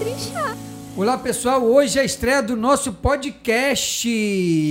[0.00, 0.56] destrinchar.
[0.96, 4.08] Olá pessoal, hoje é a estreia do nosso podcast.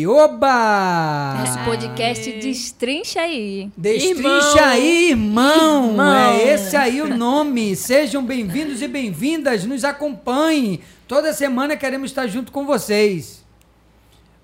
[0.08, 1.36] Oba!
[1.40, 3.70] Nosso podcast Destrincha aí.
[3.78, 5.92] Destrincha aí, irmão.
[5.92, 6.32] Irmão.
[6.32, 7.76] É esse aí o nome.
[7.76, 9.66] Sejam bem-vindos e bem-vindas.
[9.66, 10.82] Nos acompanhem.
[11.08, 13.44] Toda semana queremos estar junto com vocês.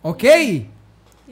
[0.02, 0.67] Ok?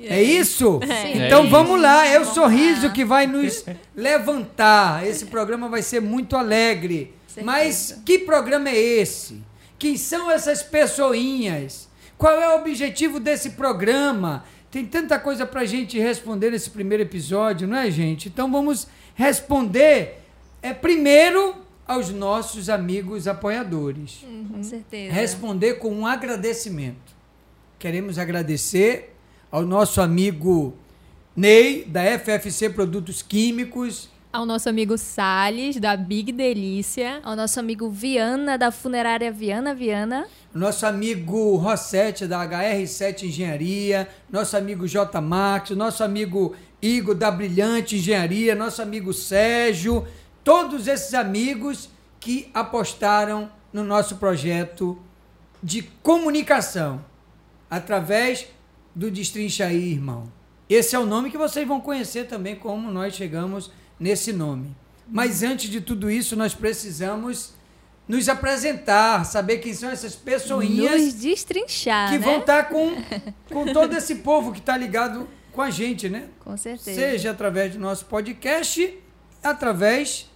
[0.03, 0.79] É isso?
[0.83, 1.23] Sim.
[1.25, 2.05] Então É vamos lá.
[2.07, 3.63] É o sorriso que vai nos
[3.95, 5.07] levantar.
[5.07, 7.13] Esse programa vai ser muito alegre.
[7.33, 7.45] Certeza.
[7.45, 9.41] Mas que programa é esse?
[9.79, 11.89] Quem são essas pessoinhas?
[12.17, 14.45] Qual é o objetivo desse programa?
[14.69, 18.29] Tem tanta coisa pra gente responder nesse primeiro episódio, não é, gente?
[18.29, 20.19] Então vamos responder
[20.61, 21.55] é primeiro
[21.87, 24.23] aos nossos amigos apoiadores.
[24.51, 25.13] Com certeza.
[25.13, 27.13] Responder com um agradecimento.
[27.79, 29.13] Queremos agradecer
[29.51, 30.73] ao nosso amigo
[31.35, 37.19] Ney, da FFC Produtos Químicos, Ao nosso amigo Salles, da Big Delícia.
[37.23, 40.25] Ao nosso amigo Viana, da funerária Viana Viana.
[40.51, 45.21] nosso amigo Rossetti, da HR7 Engenharia, nosso amigo J.
[45.21, 50.07] Max, nosso amigo Igor, da Brilhante Engenharia, nosso amigo Sérgio,
[50.43, 51.87] todos esses amigos
[52.19, 54.97] que apostaram no nosso projeto
[55.61, 57.05] de comunicação
[57.69, 58.47] através
[58.95, 60.23] do Destrincha aí, irmão.
[60.67, 64.75] Esse é o nome que vocês vão conhecer também como nós chegamos nesse nome.
[65.07, 67.53] Mas antes de tudo isso, nós precisamos
[68.07, 72.25] nos apresentar, saber quem são essas pessoinhas Nos destrinchar, que né?
[72.25, 72.91] vão estar com,
[73.49, 76.27] com todo esse povo que está ligado com a gente, né?
[76.39, 76.99] Com certeza.
[76.99, 78.97] Seja através do nosso podcast,
[79.41, 80.29] através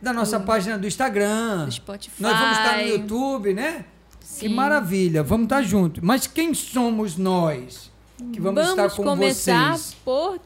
[0.00, 1.66] da nossa página do Instagram.
[1.66, 2.22] Do Spotify.
[2.22, 3.84] Nós vamos estar no YouTube, né?
[4.20, 4.54] Que Sim.
[4.54, 6.02] maravilha, vamos estar juntos.
[6.02, 7.90] Mas quem somos nós
[8.32, 9.96] que vamos, estar com começar vocês?
[10.04, 10.40] por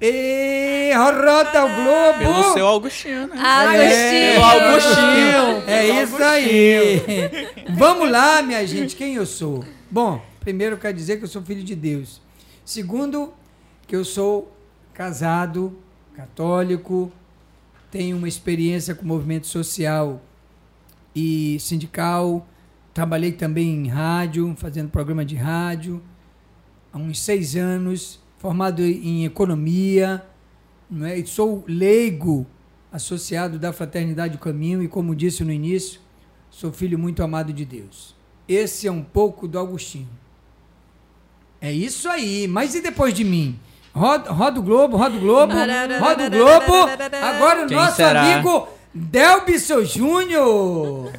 [0.00, 2.18] E roda o globo!
[2.18, 3.36] Pelo seu Augustinho, né?
[3.36, 4.44] Agostinho.
[4.44, 5.70] Agostinho.
[5.70, 7.02] É isso aí.
[7.76, 9.64] Vamos lá, minha gente, quem eu sou?
[9.90, 12.20] Bom, primeiro eu quero dizer que eu sou filho de Deus.
[12.64, 13.32] Segundo,
[13.86, 14.56] que eu sou
[14.94, 15.78] casado,
[16.14, 17.12] católico,
[17.90, 20.20] tenho uma experiência com movimento social
[21.14, 22.46] e sindical.
[22.94, 26.02] Trabalhei também em rádio, fazendo programa de rádio
[26.92, 30.24] há uns seis anos, formado em economia,
[30.90, 31.18] não é?
[31.18, 32.46] E sou leigo
[32.90, 36.00] associado da Fraternidade Caminho e, como disse no início,
[36.50, 38.16] sou filho muito amado de Deus.
[38.48, 40.08] Esse é um pouco do Agostinho.
[41.60, 42.48] É isso aí.
[42.48, 43.60] Mas e depois de mim?
[43.94, 46.74] Roda, roda o Globo, roda o Globo, roda o Globo.
[47.22, 48.22] Agora o Quem nosso será?
[48.36, 51.12] amigo Delbison Júnior.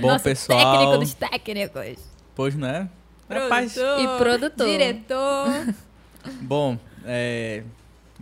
[0.00, 0.58] Bom, pessoal.
[0.58, 1.98] técnico dos técnicos.
[2.34, 2.88] Pois não é?
[3.30, 4.66] Rapaz, E produtor.
[4.66, 5.74] Diretor.
[6.40, 7.62] Bom, é,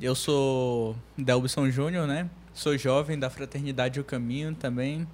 [0.01, 2.29] eu sou Delbson Júnior, né?
[2.55, 5.07] Sou jovem da Fraternidade O Caminho também.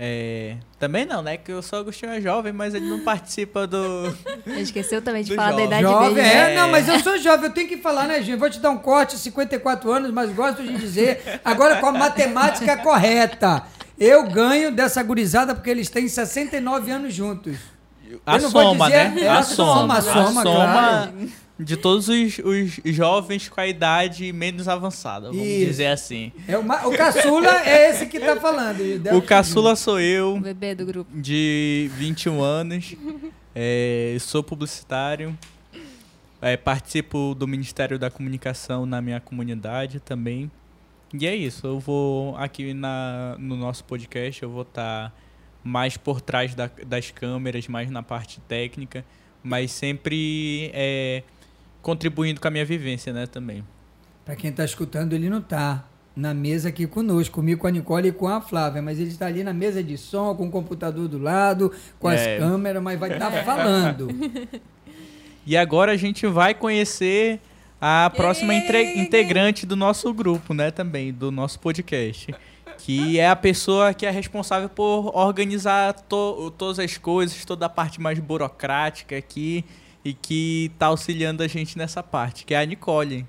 [0.00, 1.36] É, também não, né?
[1.36, 4.16] Que eu sou Agostinho é jovem, mas ele não participa do.
[4.46, 5.66] Esqueceu também de falar da jovem.
[5.66, 6.28] idade Jovem, dele.
[6.28, 6.54] é, né?
[6.54, 8.38] não, mas eu sou jovem, eu tenho que falar, né, gente?
[8.38, 12.76] Vou te dar um corte, 54 anos, mas gosto de dizer, agora com a matemática
[12.76, 13.64] correta.
[13.98, 17.58] Eu ganho dessa gurizada porque eles têm 69 anos juntos.
[18.24, 19.22] A Eu não vou soma, dizer- né?
[19.22, 21.12] é a soma, a soma, claro.
[21.58, 25.66] De todos os, os jovens com a idade menos avançada, vamos Isso.
[25.66, 26.32] dizer assim.
[26.46, 28.78] É o, ma- o caçula é esse que tá falando.
[29.16, 31.10] O caçula sou eu, O bebê do grupo.
[31.12, 32.94] de 21 anos,
[33.54, 35.36] é, sou publicitário,
[36.40, 40.48] é, participo do Ministério da Comunicação na minha comunidade também.
[41.12, 45.12] E é isso, eu vou aqui na, no nosso podcast, eu vou estar
[45.64, 49.04] mais por trás da- das câmeras, mais na parte técnica,
[49.42, 51.22] mas sempre é,
[51.82, 53.64] contribuindo com a minha vivência, né, também.
[54.24, 55.84] Pra quem tá escutando, ele não tá
[56.14, 59.26] na mesa aqui conosco, comigo, com a Nicole e com a Flávia, mas ele está
[59.26, 62.38] ali na mesa de som, com o computador do lado, com as É.
[62.38, 64.08] câmeras, mas vai estar falando.
[65.46, 67.40] E agora a gente vai conhecer
[67.80, 72.34] a próxima entre- integrante do nosso grupo, né, também, do nosso podcast.
[72.78, 77.68] Que é a pessoa que é responsável por organizar to- todas as coisas, toda a
[77.68, 79.64] parte mais burocrática aqui
[80.04, 83.26] e que tá auxiliando a gente nessa parte, que é a Nicole.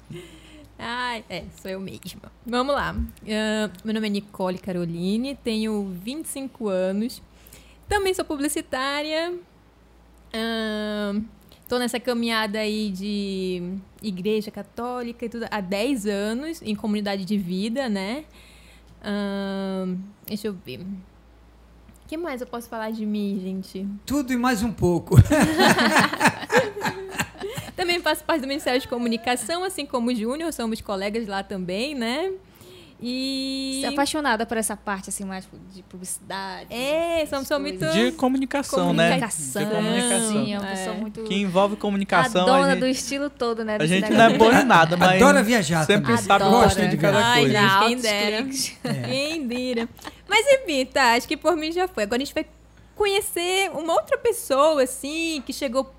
[0.77, 2.31] Ai, é, sou eu mesma.
[2.45, 2.95] Vamos lá.
[3.27, 7.21] Ah, meu nome é Nicole Caroline, tenho 25 anos.
[7.88, 9.38] Também sou publicitária.
[10.33, 11.19] Ah,
[11.68, 17.38] tô nessa caminhada aí de igreja católica e tudo há 10 anos, em comunidade de
[17.38, 18.24] vida, né?
[19.04, 19.86] Ah,
[20.25, 20.80] deixa eu ver.
[22.09, 23.88] O que mais eu posso falar de mim, gente?
[24.03, 25.15] Tudo e mais um pouco.
[27.77, 31.94] Também faço parte do Ministério de Comunicação, assim como o Júnior, somos colegas lá também,
[31.94, 32.31] né?
[33.01, 33.80] E.
[33.80, 36.68] Você é apaixonada por essa parte, assim, mais de publicidade.
[36.74, 37.86] É, sou uma pessoa muito.
[37.92, 39.06] De comunicação, né?
[39.19, 39.63] comunicação.
[39.63, 40.31] De comunicação.
[40.31, 41.00] Sim, é uma pessoa É.
[41.00, 41.24] muito...
[41.24, 42.42] Que envolve comunicação.
[42.42, 43.78] a dona a gente, do estilo todo, né?
[43.80, 46.24] a gente não é bom em nada, mas Adora viajar sempre também.
[46.24, 47.60] sabe gosta de cada Ai, coisa.
[47.60, 48.38] gente, quem dera.
[48.44, 48.78] cliques.
[49.06, 49.90] Quem dera.
[50.28, 52.04] Mas enfim, tá, acho que por mim já foi.
[52.04, 52.45] Agora a gente vai
[52.95, 55.90] conhecer uma outra pessoa, assim, que chegou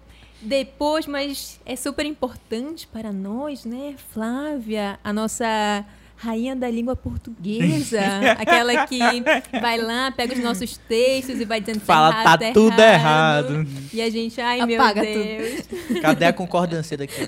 [0.42, 3.94] depois, mas é super importante para nós, né?
[4.12, 5.84] Flávia, a nossa
[6.20, 8.00] rainha da língua portuguesa.
[8.38, 8.98] aquela que
[9.60, 13.66] vai lá, pega os nossos textos e vai dizendo que Fala, errado, tá tudo errado.
[13.92, 15.68] E a gente, ai Apaga meu Deus.
[16.02, 17.26] Cadê a concordância daqui?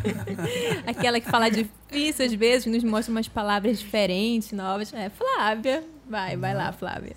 [0.86, 4.92] Aquela que fala difícil às vezes, nos mostra umas palavras diferentes, novas.
[4.94, 5.84] É, Flávia.
[6.08, 7.14] Vai, vai lá, Flávia.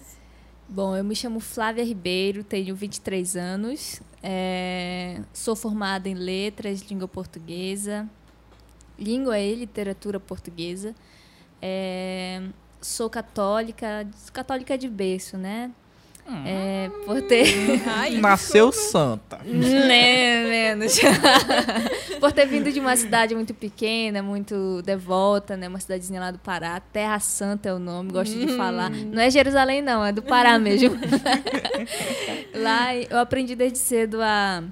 [0.67, 7.07] Bom, eu me chamo Flávia Ribeiro, tenho 23 anos, é, sou formada em letras, língua
[7.07, 8.07] portuguesa,
[8.99, 10.93] língua e literatura portuguesa,
[11.61, 12.41] é,
[12.81, 15.71] sou católica, católica de berço, né?
[16.45, 17.47] É, por ter.
[17.87, 19.39] Ai, Nasceu santa.
[19.43, 20.99] né, menos.
[22.19, 25.67] por ter vindo de uma cidade muito pequena, muito devota, né?
[25.67, 26.79] Uma cidadezinha lá do Pará.
[26.79, 28.91] Terra Santa é o nome, gosto de falar.
[28.91, 30.91] Não é Jerusalém, não, é do Pará mesmo.
[32.53, 34.63] lá eu aprendi desde cedo a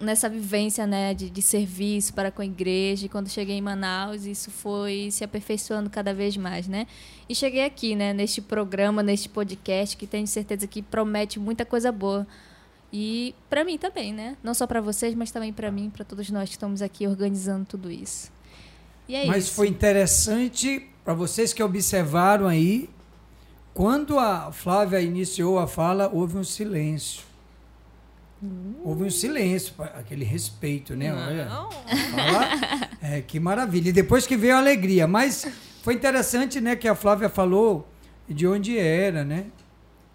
[0.00, 3.06] nessa vivência né, de, de serviço para com a igreja.
[3.06, 6.86] E quando cheguei em Manaus, isso foi se aperfeiçoando cada vez mais, né?
[7.28, 11.90] E cheguei aqui, né, neste programa, neste podcast, que tenho certeza que promete muita coisa
[11.90, 12.26] boa.
[12.92, 14.36] E para mim também, né?
[14.42, 17.66] Não só para vocês, mas também para mim, para todos nós que estamos aqui organizando
[17.66, 18.30] tudo isso.
[19.08, 19.54] E é Mas isso.
[19.54, 22.90] foi interessante para vocês que observaram aí,
[23.72, 27.22] quando a Flávia iniciou a fala, houve um silêncio.
[28.84, 31.12] Houve um silêncio, aquele respeito, né?
[31.12, 33.88] Olha, fala, é, que maravilha.
[33.88, 35.06] E depois que veio a alegria.
[35.06, 35.46] Mas
[35.82, 37.88] foi interessante, né, que a Flávia falou
[38.28, 39.46] de onde era, né?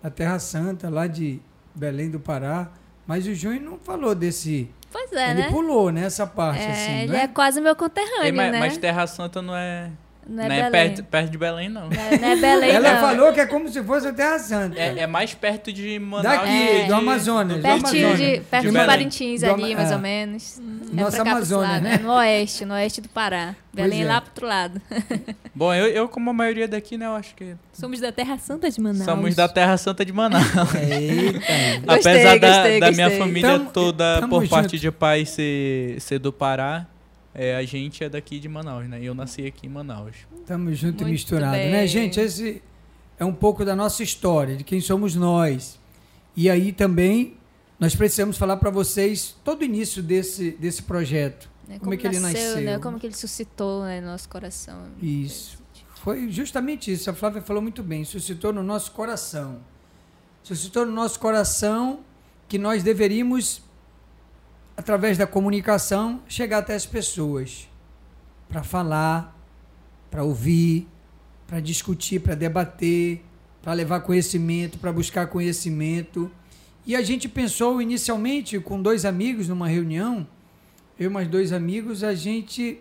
[0.03, 1.39] Da Terra Santa, lá de
[1.73, 2.69] Belém do Pará.
[3.07, 4.69] Mas o Júnior não falou desse.
[4.91, 5.49] Pois é, ele né?
[5.49, 7.23] pulou nessa parte, É, assim, ele né?
[7.23, 8.59] é quase meu conterrâneo, mas, né?
[8.59, 9.89] mas Terra Santa não é,
[10.31, 11.89] não é não é perto, perto de Belém, não.
[11.89, 13.01] Não é, não é Belém, Ela não.
[13.01, 14.79] falou que é como se fosse a Terra Santa.
[14.79, 16.23] É, é mais perto de Manaus.
[16.23, 18.17] Daqui, de- do Amazonas, do Pertinho Amazonas.
[18.19, 18.87] de, perto de, Belém.
[18.87, 19.95] Parintins ali, mais é.
[19.95, 20.59] ou menos.
[20.59, 21.95] É Nossa Amazônia, né?
[21.95, 23.55] é no oeste, no oeste do Pará.
[23.73, 24.05] Belém é.
[24.05, 24.81] lá pro outro lado.
[25.55, 28.69] Bom, eu, eu, como a maioria daqui, né, eu acho que Somos da Terra Santa
[28.69, 29.05] de Manaus.
[29.05, 30.43] somos da Terra Santa de Manaus.
[30.75, 31.39] Eita.
[31.85, 33.19] Gostei, Apesar da, gostei, da minha gostei.
[33.19, 34.81] família Tamo- toda, tamo por parte junto.
[34.81, 36.85] de pai, ser, ser do Pará,
[37.33, 38.99] é, a gente é daqui de Manaus, né?
[39.01, 40.15] Eu nasci aqui em Manaus.
[40.45, 41.71] Tamo junto e Muito misturado, bem.
[41.71, 42.19] né, gente?
[42.19, 42.61] Esse
[43.17, 45.79] é um pouco da nossa história, de quem somos nós.
[46.35, 47.37] E aí também
[47.79, 51.49] nós precisamos falar para vocês todo o início desse, desse projeto.
[51.67, 51.79] Né?
[51.79, 52.61] Como é que ele nasceu, nasceu?
[52.61, 52.79] Né?
[52.79, 54.87] Como que ele suscitou né, no nosso coração.
[55.01, 55.57] Isso.
[56.03, 57.09] Foi justamente isso.
[57.09, 58.03] A Flávia falou muito bem.
[58.03, 59.59] Suscitou no nosso coração.
[60.43, 62.01] Suscitou no nosso coração
[62.47, 63.61] que nós deveríamos,
[64.81, 67.69] através da comunicação, chegar até as pessoas
[68.49, 69.37] para falar,
[70.09, 70.87] para ouvir,
[71.45, 73.23] para discutir, para debater,
[73.61, 76.31] para levar conhecimento, para buscar conhecimento.
[76.83, 80.27] E a gente pensou inicialmente com dois amigos numa reunião,
[80.97, 82.79] eu e mais dois amigos, a gente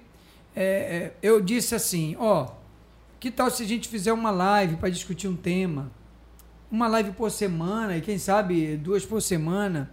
[0.57, 2.49] é, é, eu disse assim, ó,
[3.21, 5.93] que tal se a gente fizer uma live para discutir um tema?
[6.71, 9.93] Uma live por semana, e quem sabe duas por semana.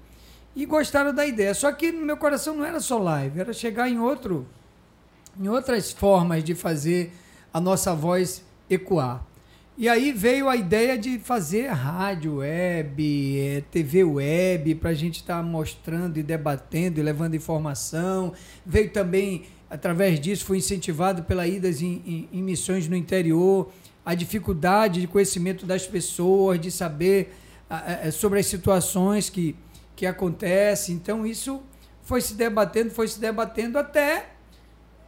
[0.57, 1.53] E gostaram da ideia.
[1.53, 4.47] Só que no meu coração não era só live, era chegar em outro,
[5.39, 7.13] em outras formas de fazer
[7.53, 9.23] a nossa voz ecoar.
[9.77, 15.17] E aí veio a ideia de fazer rádio web, eh, TV web, para a gente
[15.17, 18.33] estar mostrando e debatendo e levando informação.
[18.65, 23.71] Veio também, através disso, foi incentivado pela idas em, em- em missões no interior,
[24.03, 27.31] a dificuldade de conhecimento das pessoas, de saber
[28.13, 29.53] sobre as situações que,
[29.97, 30.95] que acontecem.
[30.95, 31.61] Então, isso
[32.03, 34.29] foi se debatendo, foi se debatendo até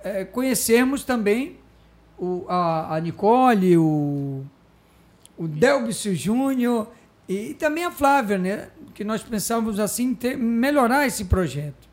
[0.04, 1.58] eh, conhecermos também
[2.18, 4.44] o, a, a Nicole, o,
[5.38, 6.90] o Delbcio Júnior
[7.30, 8.68] e, também a Flávia, né?
[8.94, 11.88] Que nós pensávamos assim, ter, melhorar esse projeto.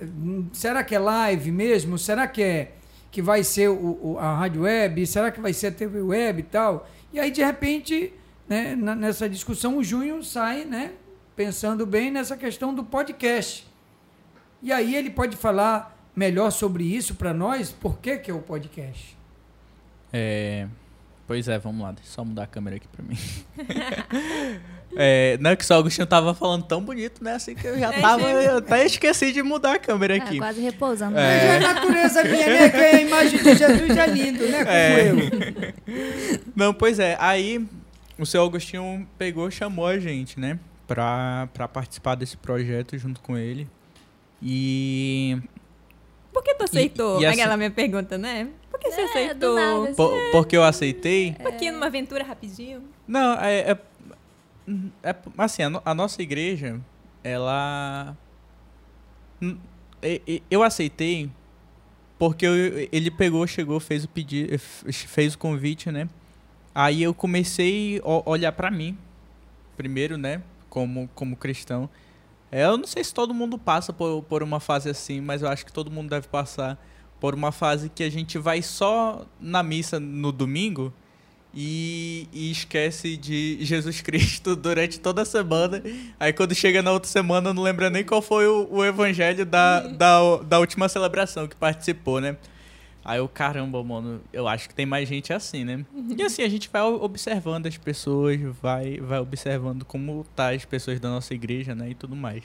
[0.00, 1.98] Hum, Será que é live mesmo?
[1.98, 2.72] Será que é
[3.10, 5.04] que vai ser o, o- a rádio web?
[5.06, 6.86] Será que vai ser a TV web e tal?
[7.10, 8.12] E aí, de repente,
[8.46, 10.92] né, na- nessa discussão, o Júnior sai, né?
[11.38, 13.64] Pensando bem nessa questão do podcast.
[14.60, 17.70] E aí ele pode falar melhor sobre isso para nós?
[17.70, 19.16] Por que, que é o podcast?
[20.12, 20.66] É,
[21.28, 23.16] pois é, vamos lá, deixa eu só mudar a câmera aqui pra mim.
[24.96, 27.34] É, não, que só o Agostinho tava falando tão bonito, né?
[27.34, 28.22] Assim que eu já É, tava.
[28.22, 30.38] Eu até esqueci de mudar a câmera É, aqui.
[30.38, 31.12] quase repousando.
[31.12, 32.70] Mas é a natureza minha, né?
[32.70, 34.58] Que a imagem de Jesus é lindo, né?
[34.64, 35.10] Como É.
[35.10, 36.42] eu.
[36.56, 37.16] Não, pois é.
[37.20, 37.64] Aí
[38.18, 40.58] o seu Agostinho pegou, chamou a gente, né?
[40.88, 43.68] Pra, pra participar desse projeto junto com ele.
[44.42, 45.38] E.
[46.32, 47.20] Por que tu aceitou?
[47.20, 48.48] e assim- Aquela minha pergunta, né?
[48.70, 49.54] Por que você É, aceitou?
[49.54, 49.94] nada, assim.
[49.94, 51.30] po- porque eu aceitei.
[51.38, 52.82] Um pouquinho numa aventura rapidinho.
[53.06, 53.72] Não, é.
[53.72, 53.78] é,
[55.02, 56.80] é- assim, a, no- a nossa igreja,
[57.22, 58.16] ela.
[60.02, 61.30] E- e- Eu aceitei
[62.18, 66.08] porque eu- ele pegou, chegou, fez o pedido, fez o convite, né?
[66.74, 68.96] Aí eu comecei a olhar pra mim,
[69.76, 70.40] primeiro, né?
[70.78, 71.90] Como, como cristão.
[72.52, 75.48] É, eu não sei se todo mundo passa por, por uma fase assim, mas eu
[75.48, 76.78] acho que todo mundo deve passar
[77.18, 80.92] por uma fase que a gente vai só na missa no domingo
[81.52, 85.82] e, e esquece de Jesus Cristo durante toda a semana.
[86.20, 89.80] Aí quando chega na outra semana não lembra nem qual foi o, o evangelho da,
[89.80, 92.36] da, da última celebração que participou, né?
[93.08, 95.82] Aí eu, caramba, mano, eu acho que tem mais gente assim, né?
[96.14, 101.00] E assim, a gente vai observando as pessoas, vai, vai observando como tá as pessoas
[101.00, 101.88] da nossa igreja, né?
[101.88, 102.44] E tudo mais.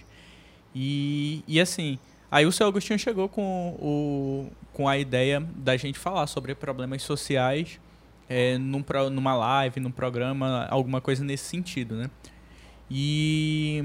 [0.74, 2.00] E, e assim,
[2.32, 7.02] aí o seu Agostinho chegou com, o, com a ideia da gente falar sobre problemas
[7.02, 7.78] sociais
[8.30, 12.10] é, num, numa live, num programa, alguma coisa nesse sentido, né?
[12.90, 13.84] E,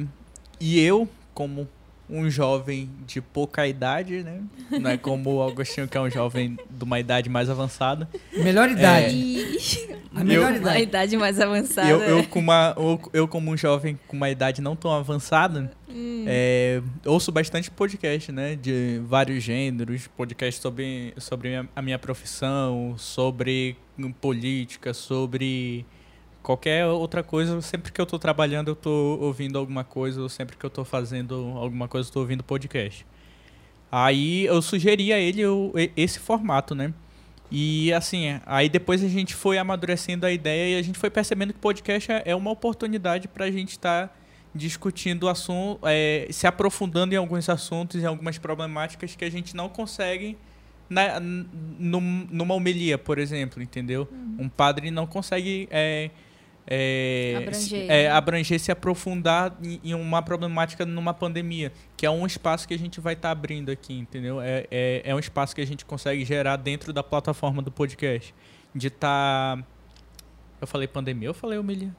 [0.60, 1.68] e eu, como
[2.10, 4.40] um jovem de pouca idade, né?
[4.80, 8.08] Não é como o Agostinho, que é um jovem de uma idade mais avançada.
[8.36, 9.14] Melhor idade.
[9.14, 10.82] E A melhor Eu- uma idade.
[10.82, 11.88] idade mais avançada.
[11.88, 15.70] Eu, eu, com uma, eu, eu, como um jovem com uma idade não tão avançada,
[16.26, 18.56] é, ouço bastante podcast, né?
[18.56, 25.84] De vários gêneros, podcast sobre, sobre a- minha profissão, sobre hum, política, sobre
[26.48, 27.60] qualquer outra coisa.
[27.60, 30.82] Sempre que eu tô trabalhando, eu tô ouvindo alguma coisa, ou sempre que eu tô
[30.82, 33.04] fazendo alguma coisa, eu tô ouvindo podcast.
[33.92, 36.94] Aí eu sugeri a ele o- e- esse formato, né?
[37.50, 41.52] E assim, aí depois a gente foi amadurecendo a ideia e a gente foi percebendo
[41.52, 44.14] que podcast é- é uma oportunidade para a gente estar
[44.54, 49.68] discutindo assunto, é, se aprofundando em alguns assuntos, em algumas problemáticas que a gente não
[49.68, 50.36] consegue
[50.88, 54.08] na, num- numa homilia, por exemplo, entendeu?
[54.38, 56.10] Um padre não consegue é,
[56.70, 58.02] é, Abranger, se- né?
[58.02, 62.74] é, abranger, se aprofundar em, em uma problemática numa pandemia, que é um espaço que
[62.74, 64.40] a gente vai estar abrindo aqui, entendeu?
[64.40, 68.34] É, é, é um espaço que a gente consegue gerar dentro da plataforma do podcast.
[68.74, 69.58] De estar.
[70.60, 71.90] Eu falei pandemia, eu falei homilia.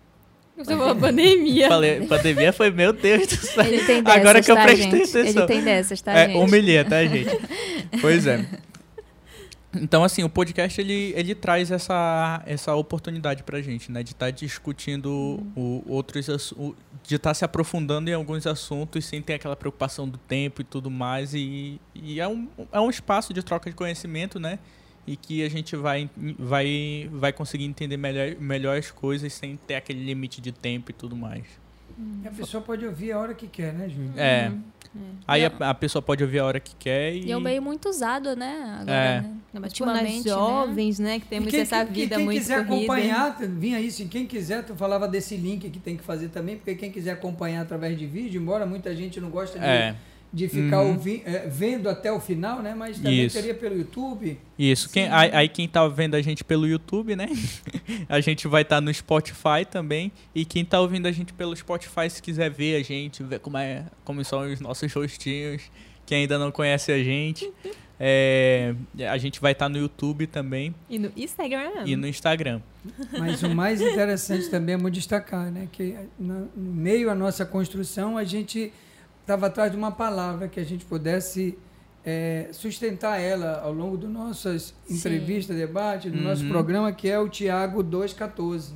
[0.56, 1.70] Você falou pandemia.
[1.72, 3.64] Falei, pandemia foi, meu Deus do céu.
[3.64, 5.22] Ele tem dessas, Agora que eu tá, prestei atenção.
[5.22, 6.38] Ele tem dessas, tá, É, gente?
[6.38, 7.30] homilia, tá, gente?
[8.02, 8.46] pois é.
[9.76, 14.02] Então, assim, o podcast, ele, ele traz essa, essa oportunidade pra gente, né?
[14.02, 19.36] De estar discutindo o, outros o- de estar se aprofundando em alguns assuntos sem ter
[19.36, 21.34] aquela preocupação do tempo e tudo mais.
[21.36, 24.58] E, e é, um, é um espaço de troca de conhecimento, né?
[25.06, 29.76] E que a gente vai, vai, vai conseguir entender melhor, melhor as coisas sem ter
[29.76, 31.44] aquele limite de tempo e tudo mais.
[32.24, 34.14] E a pessoa pode ouvir a hora que quer, né, Júnior?
[34.18, 34.52] É.
[35.28, 37.26] Aí E a, a pessoa pode ouvir a hora que quer e.
[37.28, 38.78] E é um meio muito usado, né?
[38.82, 39.22] Agora, É.
[39.22, 39.30] né?
[39.30, 40.34] Tipo, nós Ultimamente, né?
[40.34, 41.20] jovens, né?
[41.20, 42.94] Que temos quem, essa quem- vida quem muito quiser corrida.
[42.94, 46.58] acompanhar, vinha isso, e quem quiser, tu falava desse link que tem que fazer também,
[46.58, 49.96] porque quem quiser acompanhar através de vídeo, embora muita gente não gosta de, É.
[50.32, 50.90] de ficar Uhum.
[50.92, 52.76] ouvi- é, vendo até o final, né?
[52.76, 53.36] Mas também Isso.
[53.36, 54.38] teria pelo YouTube.
[54.58, 57.28] Isso, quem, aí, aí quem tá vendo a gente pelo YouTube, né?
[58.08, 60.12] a gente vai estar no Spotify também.
[60.36, 63.58] E quem tá ouvindo a gente pelo Spotify, se quiser ver a gente, ver como,
[63.58, 65.64] é, como são os nossos rostinhos,
[66.06, 67.52] quem ainda não conhece a gente,
[68.00, 68.74] é,
[69.10, 71.72] a gente vai estar no YouTube também E no Instagram.
[71.86, 72.62] e no Instagram.
[73.18, 75.68] Mas o mais interessante também é muito destacar, né?
[75.72, 78.72] Que no meio da nossa construção, a gente
[79.30, 81.56] estava atrás de uma palavra que a gente pudesse
[82.04, 86.24] é, sustentar ela ao longo das nossas entrevistas, debates, do Uhum.
[86.24, 88.74] nosso programa, que é o Tiago 2,14.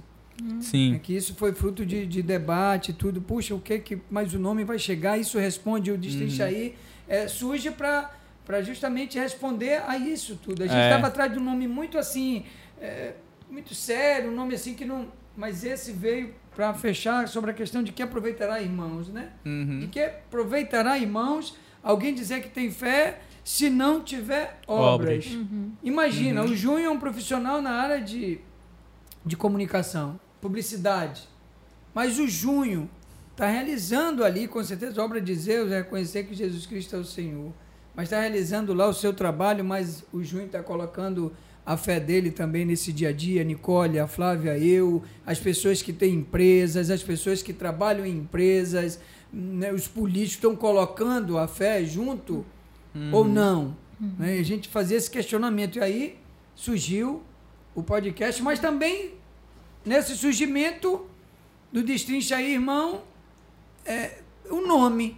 [0.60, 1.00] É Sim.
[1.02, 3.20] que isso foi fruto de, de debate tudo.
[3.22, 4.00] Puxa, o que que.
[4.12, 6.50] Mas o nome vai chegar, isso responde, o Destrincha Uhum.
[6.50, 6.76] aí
[7.08, 10.62] é, surge para justamente responder a isso tudo.
[10.64, 10.90] A gente É.
[10.90, 12.46] estava atrás de um nome muito assim,
[12.80, 13.14] é,
[13.50, 15.08] muito sério, um nome assim que não.
[15.36, 19.30] Mas esse veio para fechar sobre a questão de que aproveitará irmãos, né?
[19.44, 19.90] De Uhum.
[19.92, 25.26] que aproveitará irmãos alguém dizer que tem fé se não tiver obras.
[25.26, 25.38] Obras.
[25.84, 26.52] Imagina, Uhum.
[26.52, 28.40] o Júnior é um profissional na área de,
[29.26, 31.28] de comunicação, publicidade.
[31.94, 32.90] Mas o Junho
[33.32, 37.04] está realizando ali, com certeza, obra de Zeus é reconhecer que Jesus Cristo é o
[37.06, 37.52] Senhor.
[37.96, 41.32] Mas está realizando lá o seu trabalho, mas o Junho está colocando
[41.66, 45.94] a fé dele também nesse dia a dia, Nicole, a Flávia, eu, as pessoas que
[45.94, 49.00] têm empresas, as pessoas que trabalham em empresas,
[49.32, 52.46] né, os políticos estão colocando a fé junto
[53.12, 53.76] ou não?
[54.20, 54.38] Né?
[54.40, 55.78] A gente fazia esse questionamento.
[55.78, 56.20] E aí
[56.56, 57.24] surgiu
[57.74, 59.14] o podcast, mas também
[59.86, 61.08] nesse surgimento
[61.72, 63.02] do Destrincha aí, irmão,
[63.86, 65.18] é, o nome.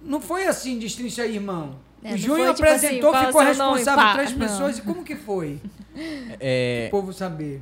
[0.00, 1.78] Não foi assim, Destrincha aí, irmão.
[2.04, 3.78] É, o Júnior foi, tipo assim, apresentou, qual é o ficou nome?
[3.78, 4.38] responsável por três não.
[4.38, 4.78] pessoas.
[4.78, 5.58] E como que foi?
[6.40, 7.60] É, O povo saber.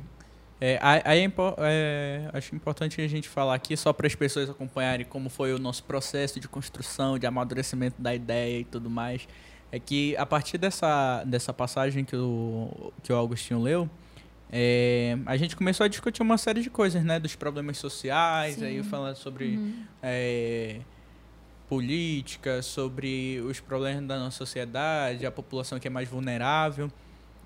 [0.63, 5.05] É, aí é é, acho importante a gente falar aqui, só para as pessoas acompanharem
[5.05, 9.27] como foi o nosso processo de construção, de amadurecimento da ideia e tudo mais.
[9.71, 13.89] É que a partir dessa, dessa passagem que o, que o Augustinho leu,
[14.51, 17.19] é, a gente começou a discutir uma série de coisas, né?
[17.19, 19.59] Dos problemas sociais, aí falando sobre
[20.03, 20.81] é,
[21.81, 26.91] política, sobre os problemas da nossa sociedade, a população que é mais vulnerável.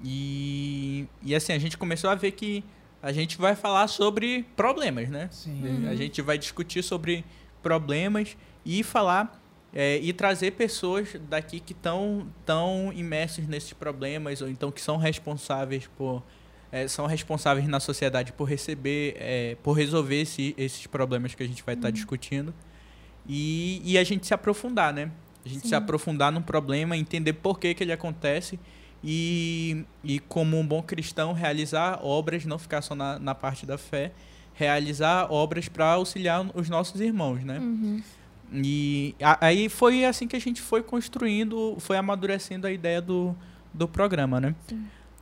[0.03, 2.63] E, e assim, a gente começou a ver que
[3.03, 5.29] a gente vai falar sobre problemas, né?
[5.31, 5.87] Sim.
[5.87, 7.23] A gente vai discutir sobre
[7.61, 9.39] problemas e falar
[9.71, 14.97] é, e trazer pessoas daqui que estão tão imersos nesses problemas ou então que são
[14.97, 16.23] responsáveis por
[16.71, 21.47] é, são responsáveis na sociedade por receber é, por resolver esse- esses problemas que a
[21.47, 22.53] gente vai estar discutindo
[23.27, 25.09] e, e a gente se aprofundar, né?
[25.45, 28.59] A gente se aprofundar num problema, entender por que, que ele acontece
[29.03, 33.77] e, e, como um bom cristão, realizar obras, não ficar só na, na parte da
[33.77, 34.11] fé,
[34.55, 37.59] realizar obras para auxiliar os nossos irmãos, né?
[38.53, 43.35] E a- aí foi assim que a gente foi construindo, foi amadurecendo a ideia do,
[43.73, 44.55] do programa, né?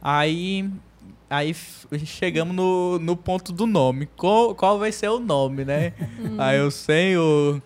[0.01, 0.69] Aí,
[1.29, 4.07] aí f- chegamos no, no ponto do nome.
[4.17, 5.93] Qual, qual vai ser o nome, né?
[6.37, 7.61] aí o Senhor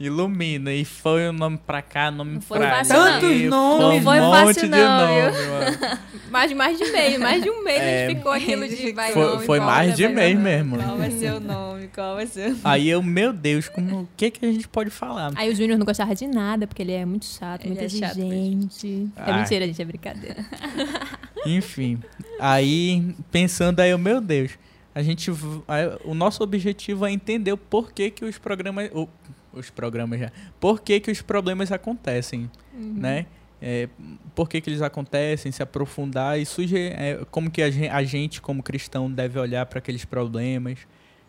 [0.00, 0.72] ilumina.
[0.72, 3.46] E foi o nome pra cá, nome Não foi pra fácil, Tantos foi nomes.
[3.46, 5.98] um Não foi monte fácil, de não, nome, mano.
[6.30, 8.06] Mais de mais de mês, mais de um mês a É.
[8.08, 10.44] gente ficou aquilo de vai Foi, nome, foi mais de mês nome.
[10.44, 10.76] mesmo.
[10.78, 11.88] Qual vai ser o nome?
[11.94, 12.60] Qual vai ser o nome?
[12.64, 15.32] Aí eu, meu Deus, como, o que, que a gente pode falar?
[15.36, 17.88] Aí o Júnior não gostava de nada, porque ele é muito chato, Ele muito é
[17.88, 19.08] chato exigente.
[19.16, 20.44] É mentira, gente, é brincadeira.
[21.46, 21.98] Enfim,
[22.38, 24.52] aí pensando aí, eu, meu Deus,
[24.94, 25.30] a gente,
[26.04, 29.08] o nosso objetivo é entender o porquê que os programas, o-
[29.52, 33.26] os programas já, por que que os problemas acontecem, né?
[33.62, 33.88] É,
[34.34, 38.02] por que que eles acontecem, se aprofundar e sugerir é, como que a gen- a
[38.02, 40.78] gente, como cristão, deve olhar para aqueles problemas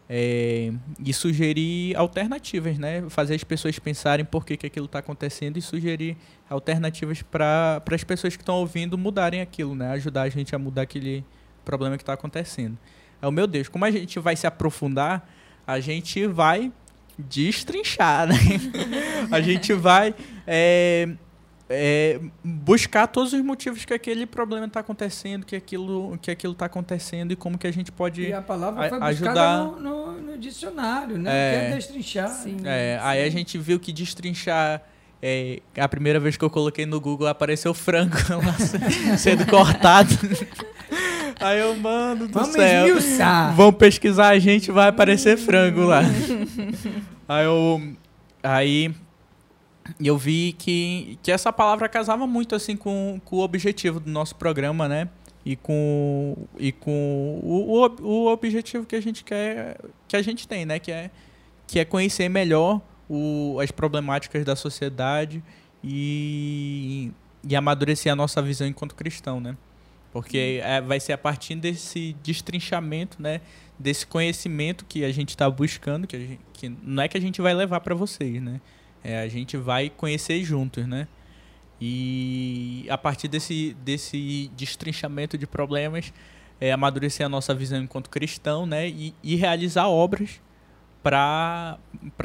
[0.09, 0.71] é,
[1.03, 3.03] e sugerir alternativas, né?
[3.09, 6.15] Fazer as pessoas pensarem por que, que aquilo está acontecendo e sugerir
[6.49, 9.89] alternativas para as pessoas que estão ouvindo mudarem aquilo, né?
[9.91, 11.25] Ajudar a gente a mudar aquele
[11.65, 12.77] problema que está acontecendo.
[13.21, 15.29] É o meu Deus, como a gente vai se aprofundar,
[15.67, 16.71] a gente vai
[17.27, 18.35] destrinchar, né?
[19.31, 20.13] a gente vai
[20.47, 21.09] é,
[21.69, 26.65] é, buscar todos os motivos que aquele problema está acontecendo, que aquilo que aquilo está
[26.65, 29.79] acontecendo e como que a gente pode E a palavra a- foi ajudar- buscada no,
[29.79, 31.29] no- no dicionário, né?
[31.31, 31.59] É.
[31.59, 32.29] Que é destrinchar.
[32.29, 32.57] Sim.
[32.65, 34.81] É, aí a gente viu que destrinchar.
[35.23, 40.09] é, a primeira vez que eu coloquei no Google apareceu frango lá se- sendo cortado.
[41.41, 42.87] Aí eu, mano do Vamos céu.
[42.87, 43.55] esmiuçar.
[43.55, 46.01] Vão pesquisar a gente, vai aparecer frango lá.
[47.27, 47.81] aí eu.
[48.43, 48.93] Aí
[49.99, 54.35] eu vi que, que essa palavra casava muito assim com, com o objetivo do nosso
[54.35, 55.09] programa, né?
[55.43, 59.77] E com, e com o, o, o objetivo que a gente quer,
[60.07, 60.77] que a gente tem, né?
[60.77, 61.09] Que é,
[61.65, 65.43] que é conhecer melhor o, as problemáticas da sociedade
[65.83, 67.11] e,
[67.47, 69.57] e amadurecer a nossa visão enquanto cristão, né?
[70.11, 73.39] Porque é, vai ser a partir desse destrinchamento, né?
[73.79, 77.41] Desse conhecimento que a gente está buscando, que, gente- que não é que a gente
[77.41, 78.59] vai levar para vocês, né?
[79.03, 81.07] É, a gente vai conhecer juntos, né?
[81.79, 86.13] E a partir desse, desse destrinchamento de problemas,
[86.59, 88.87] é, amadurecer a nossa visão enquanto cristão, né?
[88.87, 90.39] E, e realizar obras
[91.03, 91.79] para,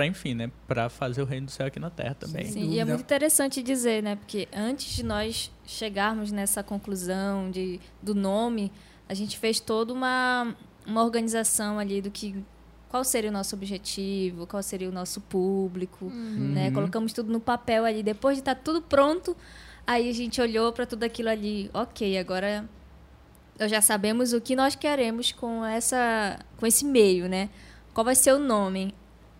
[0.07, 0.51] enfim, né?
[0.69, 2.45] Para fazer o reino do céu aqui na terra também.
[2.45, 4.17] Sim, e é muito interessante dizer, né?
[4.17, 8.71] Porque antes de nós chegarmos nessa conclusão de, do nome,
[9.09, 10.55] a gente fez toda uma,
[10.87, 12.37] uma organização ali do que
[12.89, 16.69] qual seria o nosso objetivo, qual seria o nosso público, né?
[16.69, 16.75] Uhum.
[16.75, 18.03] Colocamos tudo no papel ali.
[18.03, 19.35] Depois de estar tudo pronto,
[19.87, 21.71] aí a gente olhou para tudo aquilo ali.
[21.73, 22.69] Ok, agora
[23.61, 27.49] já sabemos o que nós queremos com essa, com esse meio, né?
[27.97, 28.95] Qual vai ser o nome?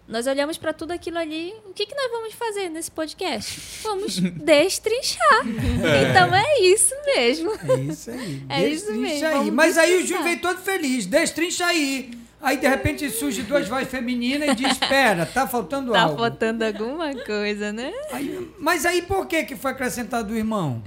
[0.09, 1.53] Nós olhamos para tudo aquilo ali.
[1.66, 3.61] O que, que nós vamos fazer nesse podcast?
[3.83, 5.42] Vamos destrinchar.
[5.47, 7.51] Então é isso mesmo.
[7.53, 8.42] É isso aí.
[8.49, 9.51] É isso destrincha mesmo, aí.
[9.51, 10.07] Mas aí o destrinchar.
[10.07, 11.05] Júnior veio todo feliz.
[11.05, 12.11] Destrincha aí.
[12.40, 16.16] Aí, de repente, surge duas vozes femininas e diz, espera, tá faltando Tá algo.
[16.16, 17.92] faltando alguma coisa, né?
[18.11, 20.83] Aí- mas aí por que, que foi acrescentado o irmão?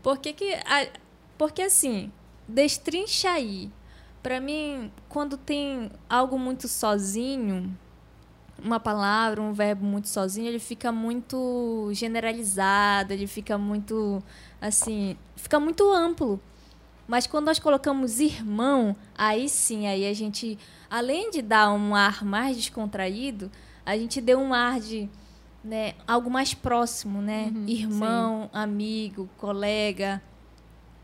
[0.00, 0.32] Por que
[1.36, 2.12] porque assim,
[2.46, 3.68] destrincha aí.
[4.24, 7.76] Para mim, quando tem algo muito sozinho,
[8.58, 14.22] uma palavra, um verbo muito sozinho, ele fica muito generalizado, ele fica muito
[14.62, 16.40] assim, fica muito amplo.
[17.06, 20.58] Mas quando nós colocamos irmão, aí sim, aí a gente,
[20.88, 23.52] além de dar um ar mais descontraído,
[23.84, 25.06] a gente deu um ar de
[25.62, 27.52] né, algo mais próximo, né?
[27.54, 28.58] Uhum, irmão, sim.
[28.58, 30.22] amigo, colega,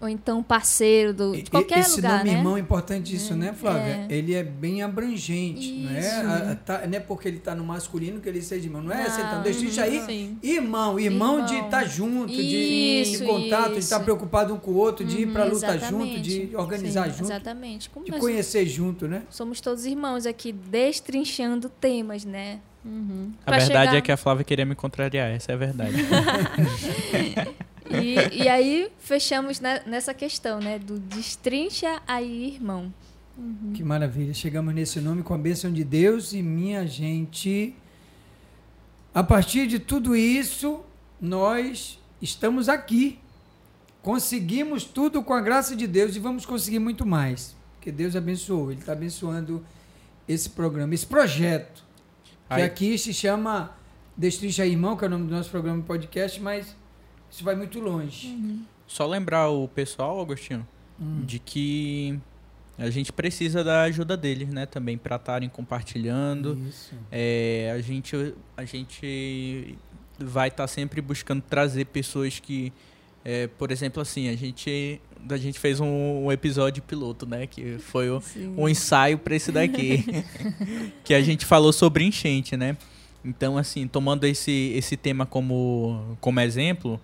[0.01, 2.37] ou então parceiro do, de qualquer Esse lugar, nome né?
[2.39, 4.07] irmão é importante isso, É, né, Flávia?
[4.09, 4.15] é.
[4.15, 5.99] Ele é bem abrangente, não é?
[6.01, 6.09] Isso.
[6.27, 8.93] A- a- tá- não é porque ele está no masculino que ele seja irmão, não
[8.93, 9.09] é?
[9.11, 10.01] Você então, deixa isso aí.
[10.07, 10.39] Sim.
[10.43, 11.67] Irmão, irmão, de Irmão.
[11.67, 12.41] estar junto, de,
[13.03, 13.79] Isso, de contato, de isso.
[13.81, 15.91] estar preocupado um com o outro, de ir Uhum, para luta exatamente.
[15.91, 17.91] junto, de organizar Sim, junto, Exatamente.
[17.91, 19.23] Como de conhecer junto, né?
[19.29, 22.59] somos todos irmãos aqui, destrinchando temas, né?
[22.83, 23.33] Uhum.
[23.43, 25.93] A Pra verdade chegar- é que a Flávia queria me contrariar, essa é a verdade.
[27.91, 30.79] E, e aí fechamos ne- nessa questão, né?
[30.79, 32.93] Do destrincha aí, irmão.
[33.75, 34.35] Que maravilha.
[34.35, 37.75] Chegamos nesse nome com a bênção de Deus e minha gente.
[39.15, 40.81] A partir de tudo isso,
[41.21, 43.19] nós estamos aqui.
[44.03, 47.55] Conseguimos tudo com a graça de Deus e vamos conseguir muito mais.
[47.77, 48.71] Porque Deus abençoou.
[48.71, 49.65] Ele está abençoando
[50.29, 51.83] esse programa, esse projeto.
[52.49, 53.75] Que aqui se chama
[54.17, 56.77] Destrincha Irmão, que é o nome do nosso programa de podcast, mas
[57.31, 58.37] isso vai muito longe.
[58.87, 60.67] Só lembrar o pessoal, Agostinho,
[61.01, 61.23] Hum.
[61.25, 62.19] de que
[62.77, 64.67] a gente precisa da ajuda deles, né?
[64.67, 66.59] Também para estarem compartilhando.
[66.69, 66.95] Isso.
[67.11, 69.79] É, a, gente, a gente
[70.19, 72.73] vai estar sempre buscando trazer pessoas que,
[73.25, 77.47] é, por exemplo, assim, a gente, a gente fez um, um episódio piloto, né?
[77.47, 78.23] Que foi o,
[78.57, 80.05] um ensaio para esse daqui.
[81.05, 82.77] que a gente falou sobre enchente, né?
[83.23, 86.99] Então, assim, tomando esse, esse tema como, como exemplo,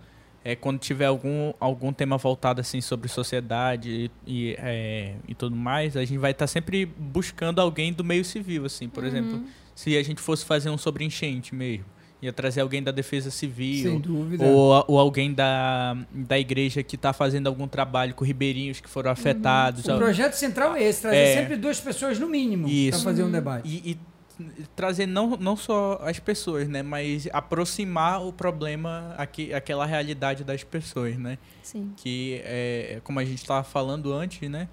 [0.47, 5.57] é, quando tiver algum, algum tema voltado assim sobre sociedade e, e, é, e tudo
[5.57, 9.43] mais, a gente vai estar sempre buscando alguém do meio civil, assim, por exemplo,
[9.75, 11.85] se a gente fosse fazer um sobre enchente mesmo,
[12.23, 14.45] ia trazer alguém da defesa Sem civil, dúvida.
[14.45, 19.11] ou, ou alguém da, da igreja que está fazendo algum trabalho com ribeirinhos que foram
[19.11, 19.85] afetados.
[19.85, 21.35] O projeto central é esse, trazer É.
[21.41, 23.69] sempre duas pessoas no mínimo para fazer um debate.
[23.69, 23.99] E, e
[24.75, 26.83] trazer não, não só as pessoas, né?
[26.83, 31.39] Mas aproximar o problema, aqui, aquela realidade das pessoas, né?
[31.63, 31.93] Sim.
[31.97, 34.69] Que, é, como a gente estava falando antes, né?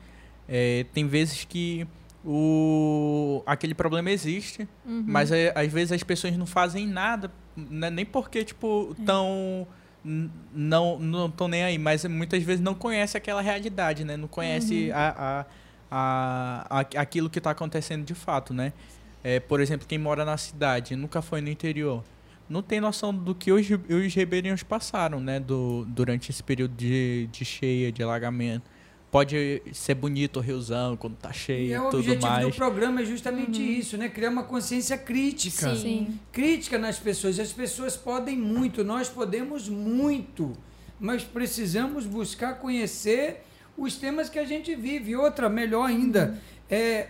[0.47, 1.87] É, tem vezes que
[2.25, 5.03] o, aquele problema existe, Uhum.
[5.07, 7.89] mas é, às vezes as pessoas não fazem nada, né?
[7.89, 9.67] nem porque, tipo, tão...
[10.03, 14.17] n- Não não estão nem aí, mas muitas vezes não conhece aquela realidade, né?
[14.17, 15.45] Não conhece a, a,
[15.89, 18.73] a, a- aquilo que está acontecendo de fato, né?
[19.23, 22.03] É, por exemplo, quem mora na cidade, nunca foi no interior,
[22.49, 25.39] não tem noção do que os, os ribeirinhos passaram, né?
[25.39, 28.69] Do, durante esse período de, de cheia, de alagamento.
[29.09, 32.27] Pode ser bonito o riozão quando tá cheio E e é o tudo objetivo do
[32.27, 32.55] mais.
[32.55, 34.09] programa é justamente isso, né?
[34.09, 35.75] Criar uma consciência crítica.
[35.75, 36.19] Sim.
[36.31, 37.39] Crítica nas pessoas.
[37.39, 40.53] As pessoas podem muito, nós podemos muito,
[40.99, 43.43] mas precisamos buscar conhecer
[43.77, 45.11] os temas que a gente vive.
[45.11, 47.09] E outra, melhor ainda, é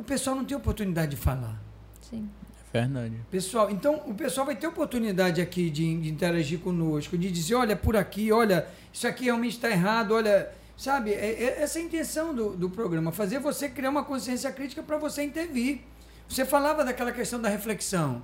[0.00, 1.60] o pessoal não tem oportunidade de falar.
[2.00, 2.28] Sim.
[2.72, 3.14] Verdade.
[3.30, 7.76] Pessoal, então o pessoal vai ter oportunidade aqui de, de interagir conosco, de dizer, olha,
[7.76, 11.10] por aqui, olha, isso aqui realmente está errado, olha, sabe?
[11.12, 14.96] É, é essa a intenção do, do programa, fazer você criar uma consciência crítica para
[14.98, 15.80] você intervir.
[16.28, 18.22] Você falava daquela questão da reflexão.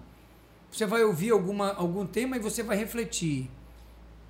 [0.70, 3.50] Você vai ouvir alguma, algum tema e você vai refletir.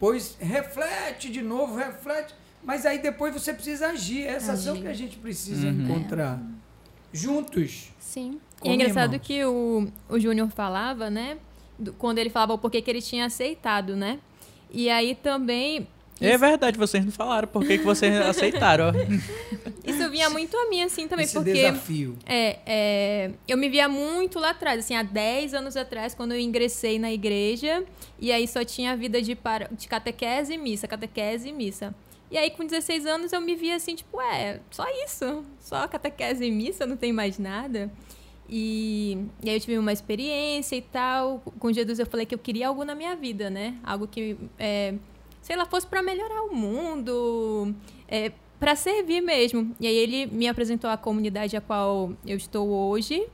[0.00, 2.34] Pois reflete de novo, reflete.
[2.64, 4.22] Mas aí depois você precisa agir.
[4.26, 4.82] É essa ação Agir.
[4.82, 5.82] que a gente precisa Uhum.
[5.84, 6.40] encontrar.
[7.16, 7.88] Juntos.
[7.98, 8.38] Sim.
[8.64, 9.26] E é engraçado irmãos.
[9.26, 11.36] que o, o Júnior falava, né?
[11.78, 14.18] do- quando ele falava o porquê que ele tinha aceitado, né?
[14.70, 15.86] E aí também.
[16.18, 18.86] É verdade, vocês não falaram por que, vocês aceitaram.
[19.84, 21.52] Isso vinha muito a mim, assim, também, esse porque.
[21.52, 22.16] desafio.
[22.24, 26.40] É, é, eu me via muito lá atrás, assim, há 10 anos atrás, quando eu
[26.40, 27.84] ingressei na igreja,
[28.18, 31.94] e aí só tinha a vida de, para, de catequese e missa, catequese e missa.
[32.30, 36.44] E aí, com 16 anos, eu me via assim, tipo, é, só isso, só catequese
[36.44, 37.90] e missa, não tem mais nada.
[38.48, 42.38] E, e aí eu tive uma experiência e tal, com Jesus eu falei que eu
[42.38, 43.78] queria algo na minha vida, né?
[43.82, 44.94] Algo que, é,
[45.42, 47.74] sei lá, fosse para melhorar o mundo,
[48.08, 49.74] é, para servir mesmo.
[49.80, 53.26] E aí ele me apresentou a comunidade a qual eu estou hoje.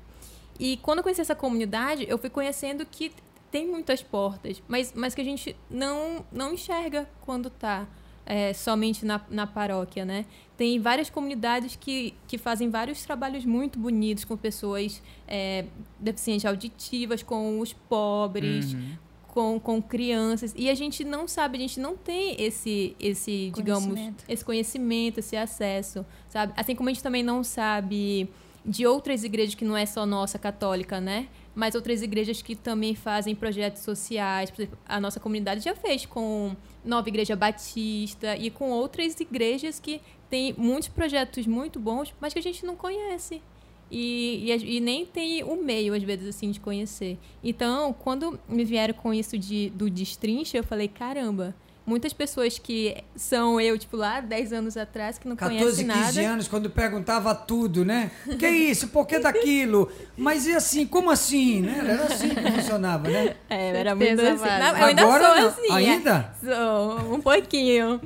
[0.58, 3.12] E quando eu conheci essa comunidade, eu fui conhecendo que
[3.50, 7.86] tem muitas portas, mas, mas que a gente não, não enxerga quando tá
[8.32, 10.24] é, somente na, na paróquia, né?
[10.56, 15.66] Tem várias comunidades que, que fazem vários trabalhos muito bonitos com pessoas é,
[16.00, 18.92] deficientes auditivas, com os pobres, Uhum.
[19.28, 20.54] com, com crianças.
[20.56, 24.24] E a gente não sabe, a gente não tem esse, esse digamos, Conhecimento.
[24.26, 26.54] esse conhecimento, esse acesso, sabe?
[26.56, 28.30] Assim como a gente também não sabe
[28.64, 31.28] de outras igrejas que não é só nossa católica, né?
[31.54, 34.50] Mas outras igrejas que também fazem projetos sociais.
[34.50, 39.78] Por exemplo, a nossa comunidade já fez com Nova Igreja Batista e com outras igrejas
[39.78, 43.42] que têm muitos projetos muito bons, mas que a gente não conhece.
[43.90, 47.18] E, e, e nem tem o meio, às vezes, assim, de conhecer.
[47.44, 52.96] Então, quando me vieram com isso de, do destrincha, eu falei, caramba, muitas pessoas que
[53.16, 56.32] são eu, tipo, lá 10 anos atrás, que não 14, conhecem 15 nada.
[56.34, 58.10] anos, quando perguntava tudo, né?
[58.38, 58.88] Que isso?
[58.88, 59.90] Por que daquilo?
[60.16, 60.86] Mas e assim?
[60.86, 61.60] Como assim?
[61.60, 61.80] Né?
[61.82, 63.36] Era assim que funcionava, né?
[63.50, 64.44] É, era muito assim.
[64.44, 65.68] Não, eu ainda Agora sou assim.
[65.68, 65.72] é.
[65.72, 66.34] Ainda?
[66.42, 68.00] Sou, um pouquinho.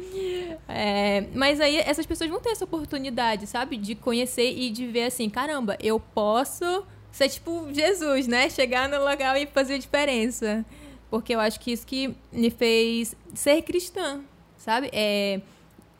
[0.68, 3.76] É, mas aí essas pessoas vão ter essa oportunidade, sabe?
[3.76, 8.48] De conhecer e de ver assim, caramba, eu posso ser tipo Jesus, né?
[8.50, 10.64] Chegar no local e fazer a diferença.
[11.10, 14.22] Porque eu acho que isso que me fez ser cristã,
[14.56, 14.90] sabe?
[14.92, 15.40] É,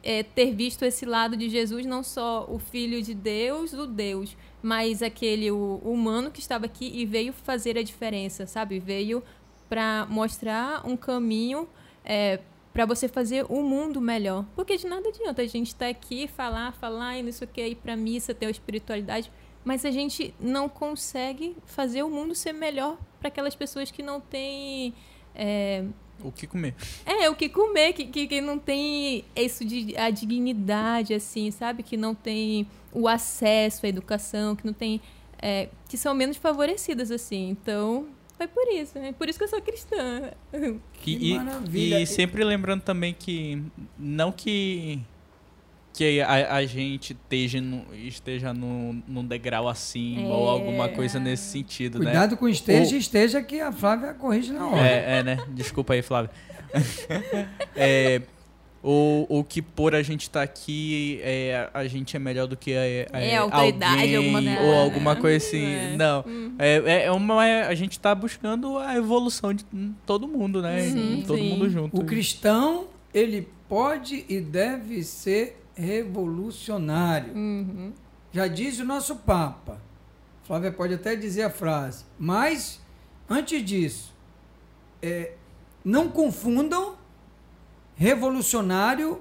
[0.03, 4.37] é ter visto esse lado de Jesus, não só o Filho de Deus, o Deus,
[4.63, 8.79] mas aquele o, humano que estava aqui e veio fazer a diferença, sabe?
[8.79, 9.23] Veio
[9.69, 11.69] para mostrar um caminho
[12.05, 12.41] é,
[12.73, 14.45] para você fazer o mundo melhor.
[14.55, 17.67] Porque de nada adianta a gente estar aqui, falar, falar, e não sei o que,
[17.67, 19.33] ir pra missa, ter a espiritualidade,
[19.65, 24.21] mas a gente não consegue fazer o mundo ser melhor para aquelas pessoas que não
[24.21, 24.95] têm.
[25.35, 25.85] É,
[26.23, 26.75] O que comer?
[27.05, 31.83] é, o que comer, que, que, que não tem isso de a dignidade, assim, sabe?
[31.83, 35.01] Que não tem o acesso à educação, que não tem.
[35.43, 37.51] é, que são menos favorecidas, assim.
[37.51, 38.07] Então,
[38.39, 39.13] foi por isso, né?
[39.13, 40.31] Por isso que eu sou cristã.
[41.03, 42.01] Que e, maravilha.
[42.01, 43.61] e sempre lembrando também que
[43.99, 45.01] não que
[45.97, 50.33] que a, a gente esteja, no, esteja num, num degrau acima É.
[50.33, 52.05] ou alguma coisa nesse sentido, né?
[52.07, 54.87] Cuidado com esteja, O- esteja que a Flávia corrige na hora.
[54.87, 55.39] É, é, né?
[55.49, 56.31] Desculpa aí, Flávio.
[57.75, 58.21] é,
[58.83, 62.73] o, o que por a gente estar aqui, é, a gente é melhor do que
[62.73, 65.21] é, É, autoridade, alguém, alguma ou coisa, alguma né?
[65.21, 65.65] coisa assim.
[65.65, 65.97] É.
[65.97, 66.25] Não.
[66.27, 66.55] Hum.
[66.59, 69.65] É, é- é uma, a gente tá buscando a evolução de
[70.05, 70.83] todo mundo, né?
[70.83, 71.49] Sim, todo sim.
[71.51, 71.99] mundo junto.
[72.01, 77.35] O cristão, ele pode e deve ser revolucionário.
[77.35, 77.93] Uhum.
[78.33, 79.81] Já diz o nosso Papa.
[80.45, 82.05] Flávia pode até dizer a frase.
[82.19, 82.81] Mas,
[83.29, 84.15] antes disso,
[85.03, 85.33] é,
[85.85, 86.97] não confundam
[87.97, 89.21] revolucionário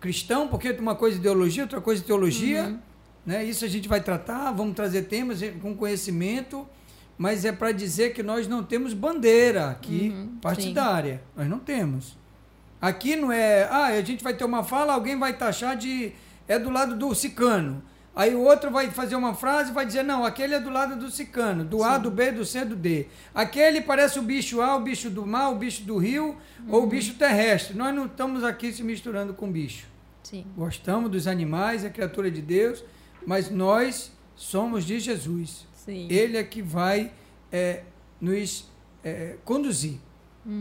[0.00, 2.78] cristão, porque uma coisa é ideologia, outra coisa é teologia.
[3.26, 3.44] Né?
[3.44, 6.66] Isso a gente vai tratar, vamos trazer temas com conhecimento,
[7.16, 11.22] mas é para dizer que nós não temos bandeira aqui Uhum, partidária.
[11.36, 12.16] Nós não temos.
[12.80, 16.12] Aqui não é, ah, a gente vai ter uma fala, alguém vai taxar de
[16.46, 17.82] é do lado do sicano.
[18.16, 20.96] Aí o outro vai fazer uma frase e vai dizer, não, aquele é do lado
[20.96, 23.06] do sicano, do A, do B, do C, do D.
[23.32, 26.36] Aquele parece o bicho A, o bicho do mar, o bicho do rio
[26.68, 27.76] ou o bicho terrestre.
[27.76, 29.86] Nós não estamos aqui se misturando com bicho.
[30.24, 30.44] Sim.
[30.56, 32.82] Gostamos dos animais, é criatura de Deus,
[33.24, 35.64] mas nós somos de Jesus.
[35.72, 36.08] Sim.
[36.10, 37.12] Ele é que vai
[37.52, 37.82] é,
[38.20, 38.68] nos
[39.04, 39.98] é, conduzir.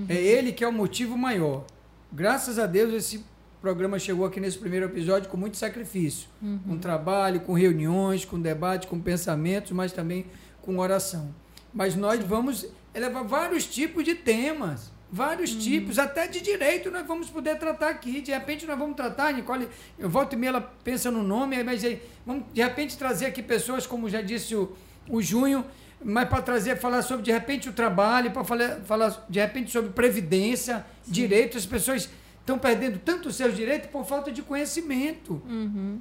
[0.10, 1.66] É ele que é o motivo maior.
[2.12, 3.26] Graças a Deus esse
[3.62, 6.30] programa chegou aqui nesse primeiro episódio com muito sacrifício,
[6.65, 10.26] com trabalho, com reuniões, com debate, com pensamentos, mas também
[10.62, 11.34] com oração.
[11.74, 17.30] Mas nós vamos elevar vários tipos de temas, vários tipos, até de direito nós vamos
[17.30, 18.22] poder tratar aqui.
[18.22, 19.67] De repente nós vamos tratar, Nicole,
[20.00, 23.43] eu volto e meia, ela pensa no nome, mas aí vamos de repente trazer aqui
[23.43, 24.76] pessoas, como já disse o,
[25.10, 25.65] o Junho,
[26.04, 29.92] mas para trazer, falar sobre de repente o trabalho, para falar, falar de repente sobre
[29.92, 35.42] previdência, direitos, as pessoas estão perdendo tanto os seus direitos por falta de conhecimento.
[35.46, 36.00] Uhum.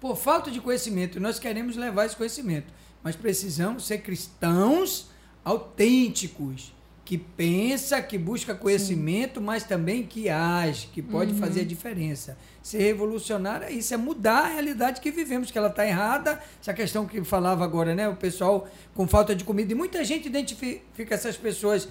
[0.00, 1.18] Por falta de conhecimento.
[1.18, 5.10] Nós queremos levar esse conhecimento, mas precisamos ser cristãos
[5.44, 6.72] autênticos,
[7.08, 12.36] que pensa, que busca conhecimento, mas também que age, que pode fazer a diferença.
[12.62, 16.38] Ser revolucionário é isso, é mudar a realidade que vivemos, que ela está errada.
[16.60, 18.06] Essa questão que falava agora, né?
[18.10, 19.72] O pessoal com falta de comida.
[19.72, 21.88] E muita gente identifica essas pessoas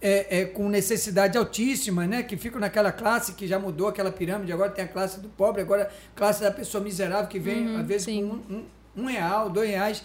[0.00, 2.22] é, é, com necessidade altíssima, né?
[2.22, 5.60] Que ficam naquela classe que já mudou aquela pirâmide, agora tem a classe do pobre,
[5.60, 8.28] agora a classe da pessoa miserável que vem, Uhum, às vezes, sim.
[8.28, 8.64] com um,
[8.96, 10.04] um, um real, dois reais.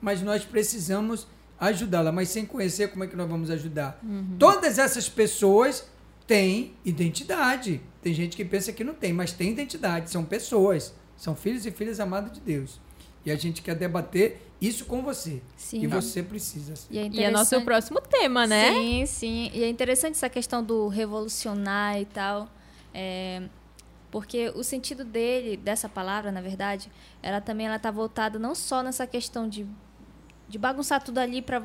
[0.00, 1.26] Mas nós precisamos
[1.58, 4.00] ajudá-la, mas sem conhecer como é que nós vamos ajudar.
[4.38, 5.88] Todas essas pessoas
[6.26, 7.80] têm identidade.
[8.02, 10.10] Tem gente que pensa que não tem, mas tem identidade.
[10.10, 12.80] São pessoas, são filhos e filhas amados de Deus.
[13.24, 15.42] E a gente quer debater isso com você.
[15.56, 15.82] Sim.
[15.82, 16.74] e você precisa.
[16.90, 18.72] E é E é nosso próximo tema, né?
[18.72, 19.50] Sim, sim.
[19.52, 22.48] E é interessante essa questão do revolucionar e tal.
[22.94, 23.42] é,
[24.10, 26.90] porque o sentido dele, dessa palavra, na verdade,
[27.22, 29.66] ela também ela tá voltada não só nessa questão de,
[30.48, 31.62] de bagunçar tudo ali para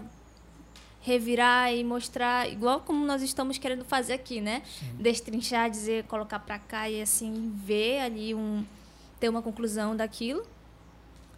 [1.02, 4.62] revirar e mostrar, igual como nós estamos querendo fazer aqui, né?
[5.00, 8.64] Destrinchar, dizer, colocar para cá e assim ver ali um
[9.20, 10.44] ter uma conclusão daquilo,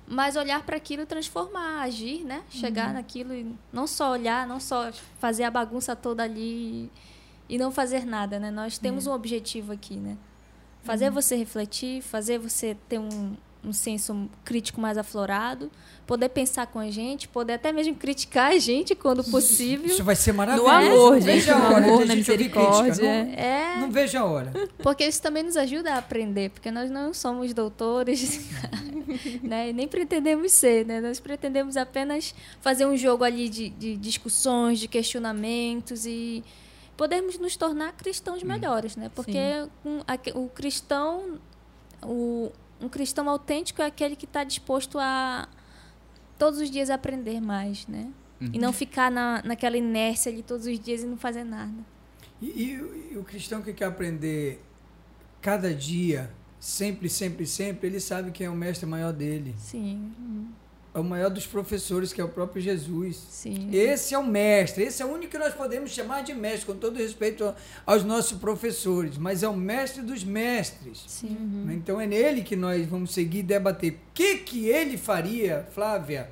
[0.08, 2.43] mas olhar para aquilo e transformar, agir, né?
[2.49, 2.93] Chegar Uhum.
[2.93, 6.89] naquilo e não só olhar, não só fazer a bagunça toda ali
[7.49, 8.51] e não fazer nada, né?
[8.51, 10.17] Nós temos um objetivo aqui, né?
[10.84, 15.71] Fazer você refletir, fazer você ter um, um senso crítico mais aflorado,
[16.06, 19.86] poder pensar com a gente, poder até mesmo criticar a gente quando possível.
[19.86, 20.69] Isso vai ser maravilhoso.
[20.69, 22.84] No amor, Não gente, vejo a no hora de amor, a na misericórdia.
[22.93, 23.23] crítica.
[23.23, 24.52] Não, É, não vejo a hora.
[24.80, 28.41] porque isso também nos ajuda a aprender, porque nós não somos doutores,
[29.41, 29.69] né?
[29.69, 30.99] E nem pretendemos ser, né?
[30.99, 36.43] Nós pretendemos apenas fazer um jogo ali de, de discussões, de questionamentos e
[36.97, 39.10] podermos nos tornar cristãos melhores, né?
[39.15, 39.38] Porque
[39.86, 41.39] um, aque- o cristão,
[42.04, 42.52] o,
[42.83, 45.47] um cristão autêntico é aquele que está disposto a
[46.37, 48.11] todos os dias aprender mais, né?
[48.41, 51.71] E não ficar na, naquela inércia ali todos os dias e não fazer nada.
[52.41, 54.61] E, e- e o cristão que quer aprender
[55.41, 59.55] cada dia, sempre, sempre, sempre, ele sabe quem é o mestre maior dele.
[59.57, 60.11] Sim,
[60.59, 60.62] É
[60.99, 63.15] o maior dos professores, que é o próprio Jesus.
[63.29, 63.69] sim.
[63.71, 66.75] Esse é o mestre, esse é o único que nós podemos chamar de mestre, com
[66.75, 67.53] todo respeito
[67.86, 71.03] aos nossos professores, mas é o mestre dos mestres.
[71.08, 71.36] Sim.
[71.65, 71.73] Né?
[71.73, 73.93] Então é nele que nós vamos seguir e debater.
[73.93, 76.29] O que, que ele faria, Flávia,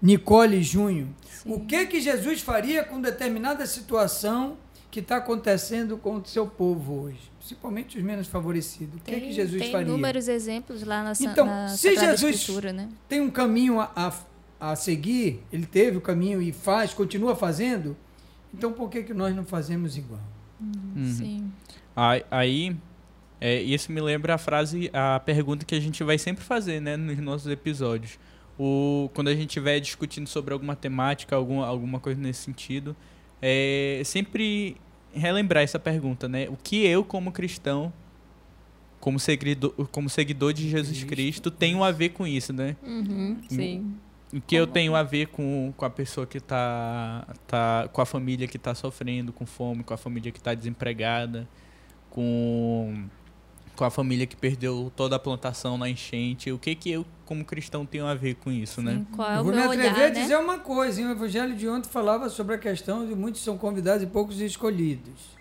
[0.00, 1.14] Nicole e Junho?
[1.46, 4.56] O que, que Jesus faria com determinada situação
[4.90, 7.31] que está acontecendo com o seu povo hoje?
[7.42, 8.94] Principalmente os menos favorecidos.
[9.00, 9.88] O que, que Jesus tem faria?
[9.88, 12.88] inúmeros exemplos lá na, Então, na se Jesus- Escritura, né?
[13.08, 13.90] Tem um caminho a,
[14.60, 17.96] a, a seguir, ele teve o caminho e faz, continua fazendo,
[18.54, 20.20] então por que, que nós não fazemos igual?
[20.60, 21.04] Uhum.
[21.04, 21.52] Sim.
[21.96, 22.76] Aí, aí
[23.40, 26.96] é, isso me lembra a frase, a pergunta que a gente vai sempre fazer, né,
[26.96, 28.20] nos nossos episódios.
[28.56, 32.94] O, quando a gente estiver discutindo sobre alguma temática, alguma, alguma coisa nesse sentido,
[33.40, 34.76] é sempre
[35.12, 36.48] relembrar essa pergunta, né?
[36.48, 37.92] O que eu, como cristão,
[39.00, 41.08] como seguidor, como seguidor de Jesus Cristo.
[41.08, 42.76] Cristo, tenho a ver com isso, né?
[42.82, 43.94] Uhum, sim.
[44.32, 47.88] O que eu tenho a ver com, com a pessoa que tá, tá.
[47.92, 51.46] com a família que tá sofrendo com fome, com a família que tá desempregada,
[52.08, 53.04] com,
[53.76, 56.52] com a família que perdeu toda a plantação na enchente.
[56.52, 58.94] O que que eu, como cristão, tenho a ver com isso, né?
[58.96, 59.06] Sim.
[59.16, 60.20] Qual é Eu o vou me atrever olhar, a né?
[60.20, 61.06] dizer uma coisa, hein?
[61.06, 65.32] o Evangelho de ontem falava sobre a questão de muitos são convidados e poucos escolhidos.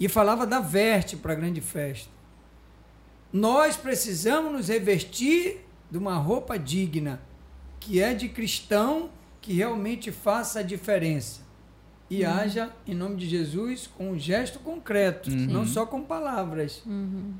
[0.00, 2.10] E falava da verte para a grande festa.
[3.32, 5.58] Nós precisamos nos revestir
[5.90, 7.20] de uma roupa digna,
[7.80, 9.10] que é de cristão,
[9.40, 11.40] que realmente faça a diferença.
[12.10, 12.30] E Uhum.
[12.30, 15.46] haja, em nome de Jesus, com um gesto concreto, Uhum.
[15.46, 17.34] não só com palavras, Uhum.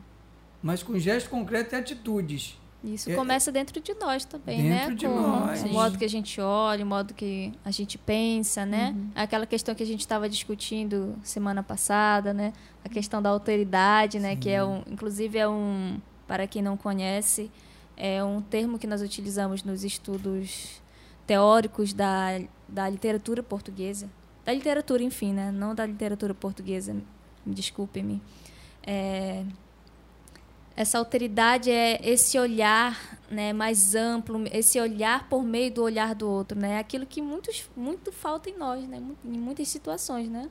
[0.63, 2.59] Mas com gesto concreto e atitudes.
[2.83, 4.95] Isso É- começa dentro de nós também, Dentro né?
[4.95, 5.61] de Com nós.
[5.61, 5.73] O Sim.
[5.73, 8.95] modo que a gente olha, o modo que a gente pensa, né?
[9.17, 12.53] Aquela questão que a gente estava discutindo semana passada, né?
[12.85, 14.37] A questão da alteridade, né?
[14.37, 17.51] Que é um, inclusive é um, para quem não conhece,
[17.97, 20.81] é um termo que nós utilizamos nos estudos
[21.27, 24.09] teóricos da, da literatura portuguesa,
[24.45, 25.51] da literatura, enfim, né?
[25.51, 26.95] Não da literatura portuguesa,
[27.45, 28.23] me desculpe-me.
[28.87, 29.45] É,
[30.79, 32.97] essa alteridade é esse olhar
[33.29, 36.79] né, mais amplo, esse olhar por meio do olhar do outro, né?
[36.79, 39.03] Aquilo que muitos, muito falta em nós, né?
[39.25, 40.49] Em muitas situações, né?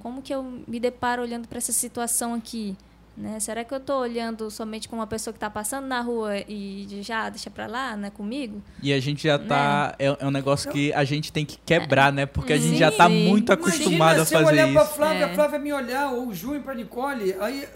[0.00, 2.76] Como que eu me deparo olhando para essa situação aqui?
[3.16, 3.38] Né?
[3.38, 7.00] Será que eu estou olhando somente como uma pessoa que está passando na rua e
[7.02, 8.60] já deixa para lá, né, comigo?
[8.82, 9.94] E a gente já tá.
[9.98, 12.26] É, é um negócio que a gente tem que quebrar, né?
[12.26, 13.28] Porque a gente Sim, já tá sim.
[13.28, 14.94] muito acostumado Imagina a se eu fazer olhar para isso.
[14.94, 15.34] Flávia, a É.
[15.34, 17.66] Flávia me olhar, ou o Junho para Nicole, aí,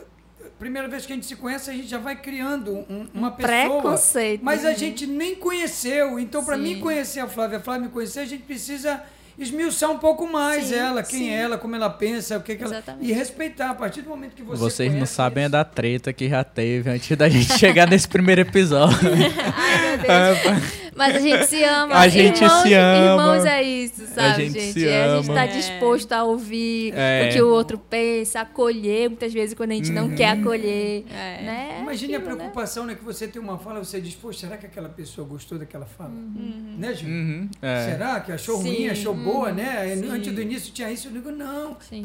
[0.63, 3.53] primeira vez que a gente se conhece, a gente já vai criando um- uma pessoa.
[3.83, 4.41] Preconceito.
[4.45, 4.77] Mas a né?
[4.77, 6.19] gente nem conheceu.
[6.19, 9.03] Então, para mim conhecer a Flávia, a Flávia me conhecer, a gente precisa
[9.39, 11.31] esmiuçar um pouco mais Sim, ela, quem sim.
[11.31, 12.75] é ela, como ela pensa, o que, que ela.
[12.75, 13.09] Exatamente.
[13.11, 13.71] E respeitar.
[13.71, 14.61] A partir do momento que você.
[14.61, 18.07] Vocês não sabem é isso- da treta que já teve antes da gente chegar nesse
[18.07, 18.97] primeiro episódio.
[19.57, 20.82] Ai, meu Deus.
[20.95, 21.95] Mas a gente se ama.
[21.97, 23.05] A gente irmãos, se ama.
[23.23, 24.73] Irmãos é isso, sabe, gente gente?
[24.73, 25.35] se É, a gente ama.
[25.35, 25.47] tá É.
[25.49, 27.29] disposto a ouvir É.
[27.29, 31.05] o que o outro pensa, acolher, muitas vezes quando a gente não quer acolher.
[31.11, 31.43] É.
[31.43, 31.79] Né?
[31.83, 32.37] Imagine a Aquilo, né?
[32.39, 32.95] preocupação, né?
[32.95, 36.11] Que você tem uma fala, você diz, pô, será que aquela pessoa gostou daquela fala?
[36.11, 36.77] Uhum.
[36.79, 37.07] Né, Ju?
[37.07, 37.91] Uhum, é.
[37.91, 38.69] Será que achou Sim.
[38.69, 39.97] ruim, achou boa, né?
[39.97, 40.09] Sim.
[40.11, 41.77] Antes do início tinha isso, eu digo, não.
[41.81, 42.05] Sim.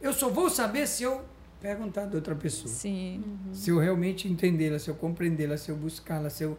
[0.00, 1.22] Eu só vou saber se eu
[1.60, 2.68] perguntar de outra pessoa.
[2.68, 3.22] Sim.
[3.52, 6.58] Se eu realmente entendê-la, se eu compreendê-la, se eu buscá-la, se eu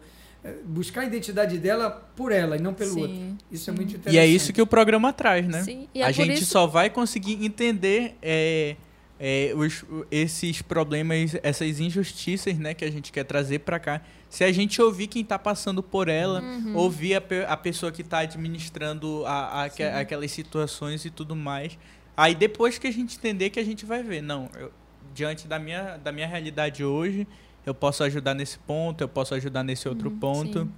[0.64, 3.36] buscar a identidade dela por ela e não pelo Sim, outro.
[3.50, 4.14] Isso é muito interessante.
[4.14, 5.62] E é isso que o programa traz, né?
[5.62, 5.88] Sim.
[5.94, 8.76] E é a por gente isso- só vai conseguir entender é,
[9.18, 14.00] é, os, esses problemas, essas injustiças, né, que a gente quer trazer para cá.
[14.28, 16.76] Se a gente ouvir quem está passando por ela, Uhum.
[16.76, 17.22] ouvir a,
[17.52, 19.84] a pessoa que está administrando a, a- Sim.
[19.84, 21.78] aquelas situações e tudo mais,
[22.16, 24.70] aí depois que a gente entender que a gente vai ver, não, eu-
[25.14, 27.26] diante da minha, da minha realidade hoje,
[27.66, 30.60] eu posso ajudar nesse ponto, eu posso ajudar nesse outro ponto.
[30.60, 30.72] sim.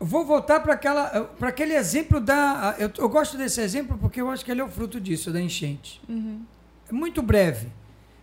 [0.00, 2.76] Vou voltar para aquela, para aquele exemplo da.
[2.78, 5.40] Eu, eu gosto desse exemplo porque eu acho que ele é o fruto disso, da
[5.40, 6.00] enchente.
[6.08, 6.42] Uhum.
[6.88, 7.66] É muito breve.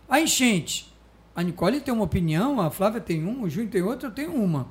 [0.08, 0.90] A enchente.
[1.34, 4.32] A Nicole tem uma opinião, a Flávia tem uma, o Júnior tem outra, eu tenho
[4.32, 4.68] uma.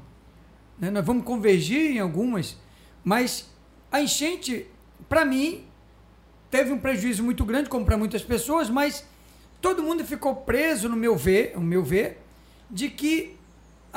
[0.80, 0.90] Né?
[0.90, 2.58] Nós vamos convergir em algumas,
[3.04, 3.54] mas
[3.92, 4.66] a enchente,
[5.08, 5.64] para mim,
[6.50, 9.06] teve um prejuízo muito grande, como para muitas pessoas, mas
[9.62, 12.20] todo mundo ficou preso, no meu ver, no meu ver,
[12.70, 13.35] de que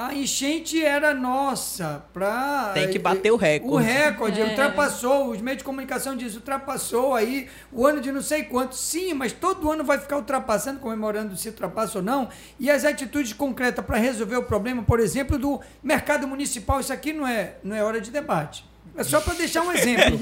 [0.00, 3.74] a enchente era nossa, para Tem que bater o recorde.
[3.74, 4.44] o recorde, É.
[4.44, 8.76] ultrapassou, os meios de comunicação dizem, ultrapassou aí o ano de não sei quanto.
[8.76, 12.28] Sim, mas todo ano vai ficar ultrapassando, comemorando se ultrapassa ou não.
[12.60, 17.12] E as atitudes concretas para resolver o problema, por exemplo, do mercado municipal, isso aqui
[17.12, 18.64] não é, não é hora de debate.
[18.96, 20.16] É só para deixar um exemplo.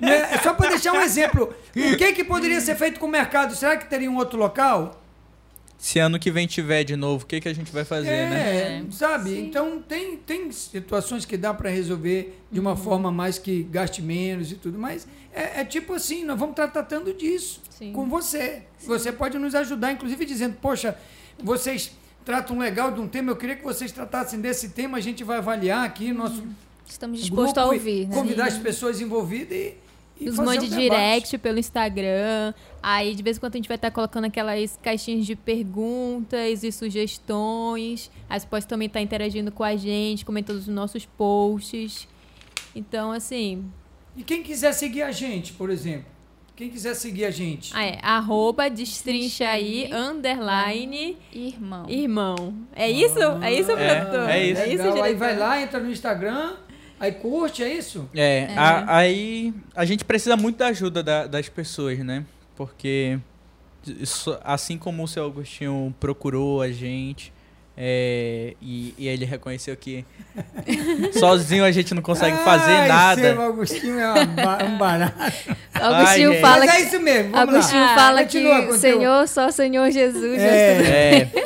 [0.00, 0.28] né?
[0.34, 1.52] É só para deixar um exemplo.
[1.74, 3.56] O que, que poderia ser feito com o mercado?
[3.56, 5.00] Será que teria um outro local?
[5.78, 8.78] Se ano que vem tiver de novo, o que, que a gente vai fazer, né?
[8.78, 9.38] É, sabe?
[9.38, 12.66] Então tem, tem situações que dá para resolver de Uhum.
[12.66, 16.54] uma forma mais que gaste menos e tudo, mas é, é tipo assim, nós vamos
[16.54, 17.92] estar tratando disso Sim.
[17.92, 18.62] com você.
[18.86, 20.96] Você pode nos ajudar, inclusive dizendo, poxa,
[21.42, 21.92] vocês
[22.24, 25.38] tratam legal de um tema, eu queria que vocês tratassem desse tema, a gente vai
[25.38, 26.42] avaliar aqui nosso
[26.88, 28.14] Estamos dispostos a grupo e ouvir, né?
[28.14, 29.74] convidar as pessoas envolvidas e,
[30.18, 30.80] e mande um debate.
[30.80, 32.54] direct pelo Instagram.
[32.82, 36.72] Aí, de vez em quando, a gente vai estar colocando aquelas caixinhas de perguntas e
[36.72, 38.10] sugestões.
[38.28, 42.08] Aí você pode também estar interagindo com a gente, comentando os nossos posts.
[42.74, 43.64] Então, assim,
[44.16, 46.06] E quem quiser seguir a gente, por exemplo,
[46.54, 51.84] quem quiser seguir a gente, ah, é, arroba destrincha aí, underline, Irmão.
[51.88, 52.54] irmão.
[52.74, 53.18] É isso?
[53.42, 54.28] É isso, É, produtor?
[54.30, 54.60] é isso.
[54.62, 54.86] Legal.
[54.86, 55.16] aí diretor?
[55.18, 56.54] vai lá, entra no Instagram,
[57.00, 58.08] aí curte, é isso?
[58.14, 62.24] É, a- aí a gente precisa muito da ajuda da- das pessoas, né?
[62.56, 63.18] Porque
[63.86, 67.32] isso- assim como o seu Agostinho procurou a gente
[67.78, 70.02] é, e, e ele reconheceu que
[71.18, 73.20] sozinho a gente não consegue fazer Ai, nada.
[73.20, 75.14] Seu Agostinho é uma um barato.
[75.74, 77.92] Agostinho Ai, fala Mas é que, isso mesmo, vamos Agostinho lá.
[77.92, 80.40] Ah, fala com que o Senhor, só Senhor Jesus.
[80.40, 81.22] É.
[81.22, 81.45] É.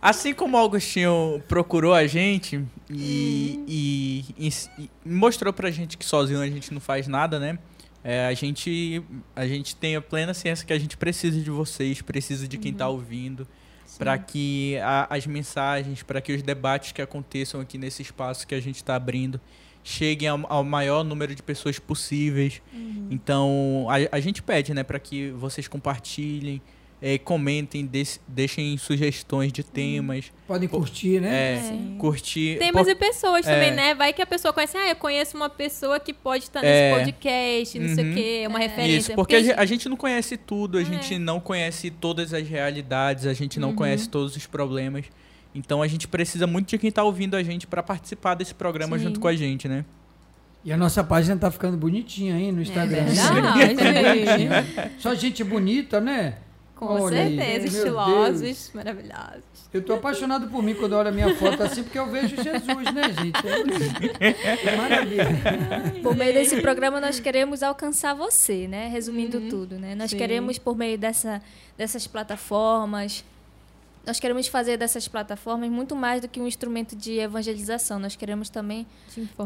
[0.00, 4.50] Assim como o Agostinho procurou a gente e, e- e-
[4.84, 7.58] e mostrou pra gente que sozinho a gente não faz nada, né?
[8.04, 9.02] É, a, gente,
[9.34, 12.72] a gente tem a plena ciência que a gente precisa de vocês, precisa de quem
[12.72, 13.48] tá ouvindo,
[13.98, 18.54] para que a- as mensagens, para que os debates que aconteçam aqui nesse espaço que
[18.54, 19.40] a gente está abrindo
[19.82, 22.60] cheguem ao, ao maior número de pessoas possíveis.
[23.10, 26.60] Então, a, a gente pede, né, para que vocês compartilhem,
[27.02, 31.56] eh, comentem, des- deixem sugestões de temas, Podem curtir, né?
[31.56, 31.96] é, Sim.
[31.98, 32.58] curtir.
[32.58, 33.52] Temas Por- e pessoas É.
[33.54, 33.94] também, né?
[33.94, 36.98] Vai que a pessoa conhece, ah, eu conheço uma pessoa que pode estar nesse É.
[36.98, 38.14] podcast, não sei o Uhum.
[38.14, 38.96] quê, é uma referência.
[38.98, 40.84] Isso, porque a ge- a gente não conhece tudo, a É.
[40.84, 43.76] gente não conhece todas as realidades, a gente não Uhum.
[43.76, 45.04] conhece todos os problemas.
[45.54, 48.98] Então a gente precisa muito de quem está ouvindo a gente para participar desse programa
[48.98, 49.04] Sim.
[49.04, 49.84] junto com a gente, né?
[50.64, 53.04] E a nossa página tá ficando bonitinha aí no É Instagram.
[53.76, 54.48] verdade.
[54.98, 56.38] Só gente bonita, né?
[56.76, 59.42] Com Olha aí, certeza, meu estilosos, maravilhosos.
[59.72, 62.36] Eu tô apaixonado por mim quando eu olho a minha foto assim, porque eu vejo
[62.36, 64.14] Jesus, né, gente?
[64.20, 65.26] É, é maravilha.
[66.02, 68.88] Por meio desse programa, nós queremos alcançar você, né?
[68.88, 69.94] Resumindo tudo, né?
[69.94, 70.18] Nós Sim.
[70.18, 71.40] queremos, por meio dessa,
[71.78, 73.24] dessas plataformas,
[74.06, 77.98] nós queremos fazer dessas plataformas muito mais do que um instrumento de evangelização.
[77.98, 78.86] Nós queremos também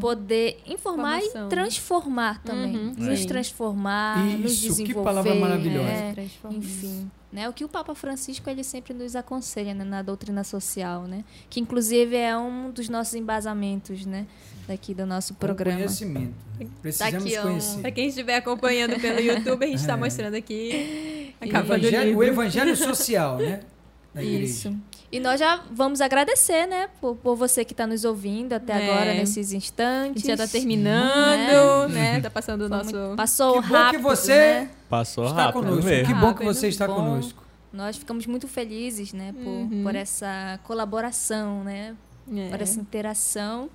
[0.01, 1.47] poder informar Informação.
[1.47, 2.77] e transformar também.
[2.77, 5.05] Uhum, nos transformar, nos Isso, que desenvolver.
[5.05, 5.89] palavra maravilhosa.
[5.89, 6.57] é, Transformar.
[6.59, 7.49] enfim, né?
[7.49, 9.85] O que o Papa Francisco ele sempre nos aconselha né?
[9.85, 11.25] na doutrina social, né?
[11.49, 14.27] Que inclusive é um dos nossos embasamentos, né?
[14.69, 15.79] Daqui do nosso Com programa.
[15.79, 16.35] Conhecimento.
[16.83, 17.81] Precisamos aqui, ó, conhecer.
[17.81, 19.97] Pra quem estiver acompanhando pelo YouTube, a gente está É.
[19.97, 22.25] mostrando aqui a O capa do evangelho, o livro.
[22.43, 23.61] evangelho social, né?
[24.15, 24.45] Da igreja.
[24.45, 24.77] Isso.
[25.13, 26.89] E nós já vamos agradecer, né?
[27.01, 28.91] Por, por você que está nos ouvindo até É.
[28.93, 30.23] agora, nesses instantes.
[30.23, 32.21] já tá terminando, né?
[32.21, 32.95] Tá passando o nosso...
[32.97, 34.71] muito- Passou Que bom que rápido, você né?
[34.89, 35.85] Passou Está rápido conosco.
[35.91, 36.07] mesmo.
[36.07, 36.55] Que bom que Rápido.
[36.55, 36.95] você está Bom.
[36.95, 37.43] conosco.
[37.73, 39.33] Nós ficamos muito felizes, né?
[39.33, 39.83] Por, Uhum.
[39.85, 41.95] por essa colaboração, né?
[42.37, 42.49] É.
[42.49, 43.69] Por essa interação.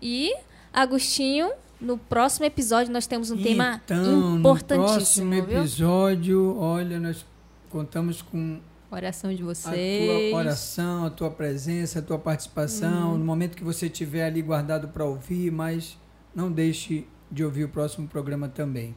[0.00, 0.32] E,
[0.72, 5.58] Agostinho, no próximo episódio nós temos um tema então, no importantíssimo, próximo viu?
[5.60, 7.24] episódio, olha, nós
[7.70, 8.58] contamos com
[8.92, 10.30] Oração de a vocês.
[10.30, 14.88] tua oração, a tua presença, a tua participação, no momento que você estiver ali guardado
[14.88, 15.96] para ouvir, mas
[16.34, 18.94] não deixe de ouvir o próximo programa também.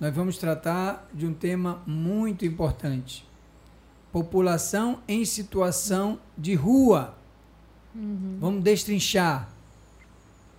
[0.00, 3.24] Nós vamos tratar de um tema muito importante.
[4.12, 7.14] população em situação de rua.
[8.40, 9.48] Vamos destrinchar.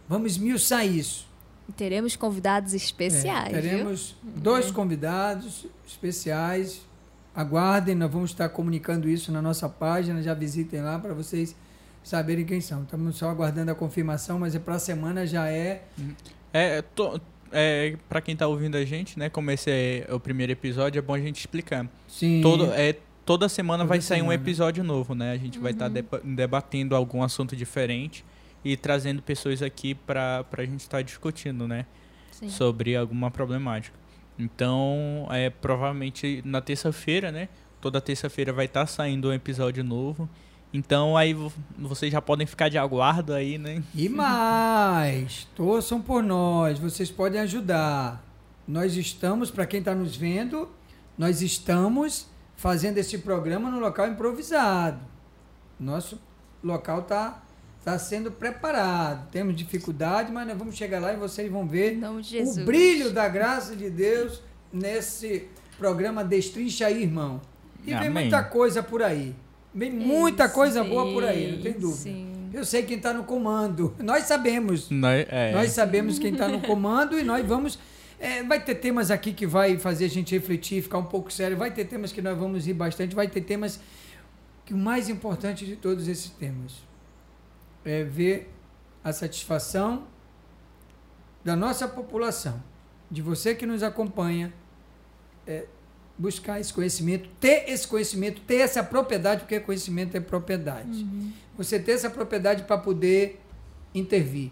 [0.08, 1.28] Vamos esmiuçar isso.
[1.68, 3.70] E teremos convidados especiais, É, viu?
[3.72, 6.82] teremos dois convidados especiais.
[7.36, 10.22] Aguardem, nós vamos estar comunicando isso na nossa página.
[10.22, 11.56] Já visitem lá para vocês
[12.04, 12.84] saberem quem são.
[12.84, 15.84] Estamos só aguardando a confirmação, mas é para a semana já é.
[16.52, 17.22] É, to,
[17.52, 19.30] é, pra quem tá ouvindo a gente, né?
[19.30, 21.88] Como esse é o primeiro episódio, é bom a gente explicar.
[22.08, 22.42] Sim.
[22.42, 25.32] Todo, é, toda semana Toda vai sair um episódio novo, né?
[25.32, 25.90] A gente vai estar
[26.24, 28.26] debatendo algum assunto diferente
[28.64, 31.86] e trazendo pessoas aqui pra, pra gente estar discutindo, né?
[32.32, 32.50] Sim.
[32.50, 34.01] Sobre alguma problemática.
[34.38, 37.50] Então, é provavelmente na terça-feira, né?
[37.80, 40.30] Toda terça-feira vai estar saindo um episódio novo.
[40.74, 43.84] Então, aí vo- vocês já podem ficar de aguardo aí, né?
[43.94, 48.24] E mais, torçam por nós, vocês podem ajudar.
[48.68, 50.70] Nós estamos, para quem está nos vendo,
[51.18, 55.00] nós estamos fazendo esse programa no local improvisado.
[55.80, 56.18] Nosso
[56.64, 57.44] local está
[57.84, 59.30] tá sendo preparado.
[59.32, 63.76] Temos dificuldade, mas nós vamos chegar lá e vocês vão ver o brilho da graça
[63.76, 67.42] de Deus nesse programa Destrincha aí, irmão.
[67.84, 68.12] E vem Amém.
[68.12, 69.36] muita coisa por aí.
[69.74, 72.02] Vem muita coisa boa por aí, não tem dúvida.
[72.04, 72.50] Sim.
[72.54, 73.96] Eu sei quem está no comando.
[74.00, 74.90] Nós sabemos.
[74.90, 77.80] Nós, é, Nós sabemos quem está no comando e nós vamos.
[78.20, 81.56] é, vai ter temas aqui que vai fazer a gente refletir, ficar um pouco sério.
[81.56, 83.16] Vai ter temas que nós vamos rir bastante.
[83.16, 83.80] Vai ter temas
[84.66, 86.91] que o mais importante de todos esses temas
[87.84, 88.54] é ver
[89.04, 90.04] a satisfação
[91.44, 92.62] da nossa população,
[93.10, 94.54] de você que nos acompanha,
[95.48, 95.66] é,
[96.18, 101.06] buscar esse conhecimento, ter esse conhecimento, ter essa propriedade, porque conhecimento é propriedade.
[101.58, 103.42] Você ter essa propriedade para poder
[103.94, 104.52] intervir.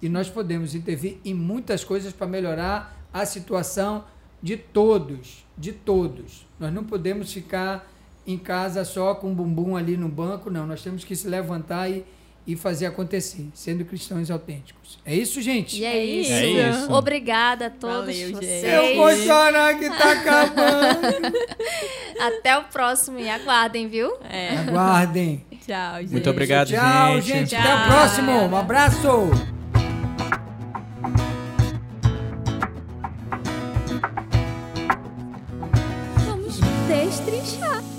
[0.00, 4.04] E nós podemos intervir em muitas coisas para melhorar a situação
[4.42, 6.46] de todos, de todos.
[6.58, 7.90] Nós não podemos ficar
[8.26, 10.66] em casa só com o bumbum ali no banco, não.
[10.66, 12.04] Nós temos que se levantar e,
[12.46, 14.98] e fazer acontecer, sendo cristãos autênticos.
[15.04, 15.78] É isso, gente?
[15.78, 16.32] E é, é isso.
[16.32, 16.92] É isso.
[16.92, 18.64] Obrigada a todos Valeu, vocês.
[18.64, 21.38] Eu vou chorar que tá acabando.
[22.18, 24.16] Até o próximo e aguardem, viu?
[24.28, 24.56] É.
[24.56, 25.44] Aguardem.
[25.64, 26.12] Tchau, gente.
[26.12, 27.26] Muito obrigado, Tchau, gente.
[27.26, 27.50] gente.
[27.50, 27.60] Tchau.
[27.60, 28.32] Até o próximo.
[28.32, 29.30] Um abraço.
[36.26, 37.89] Vamos destrinchar.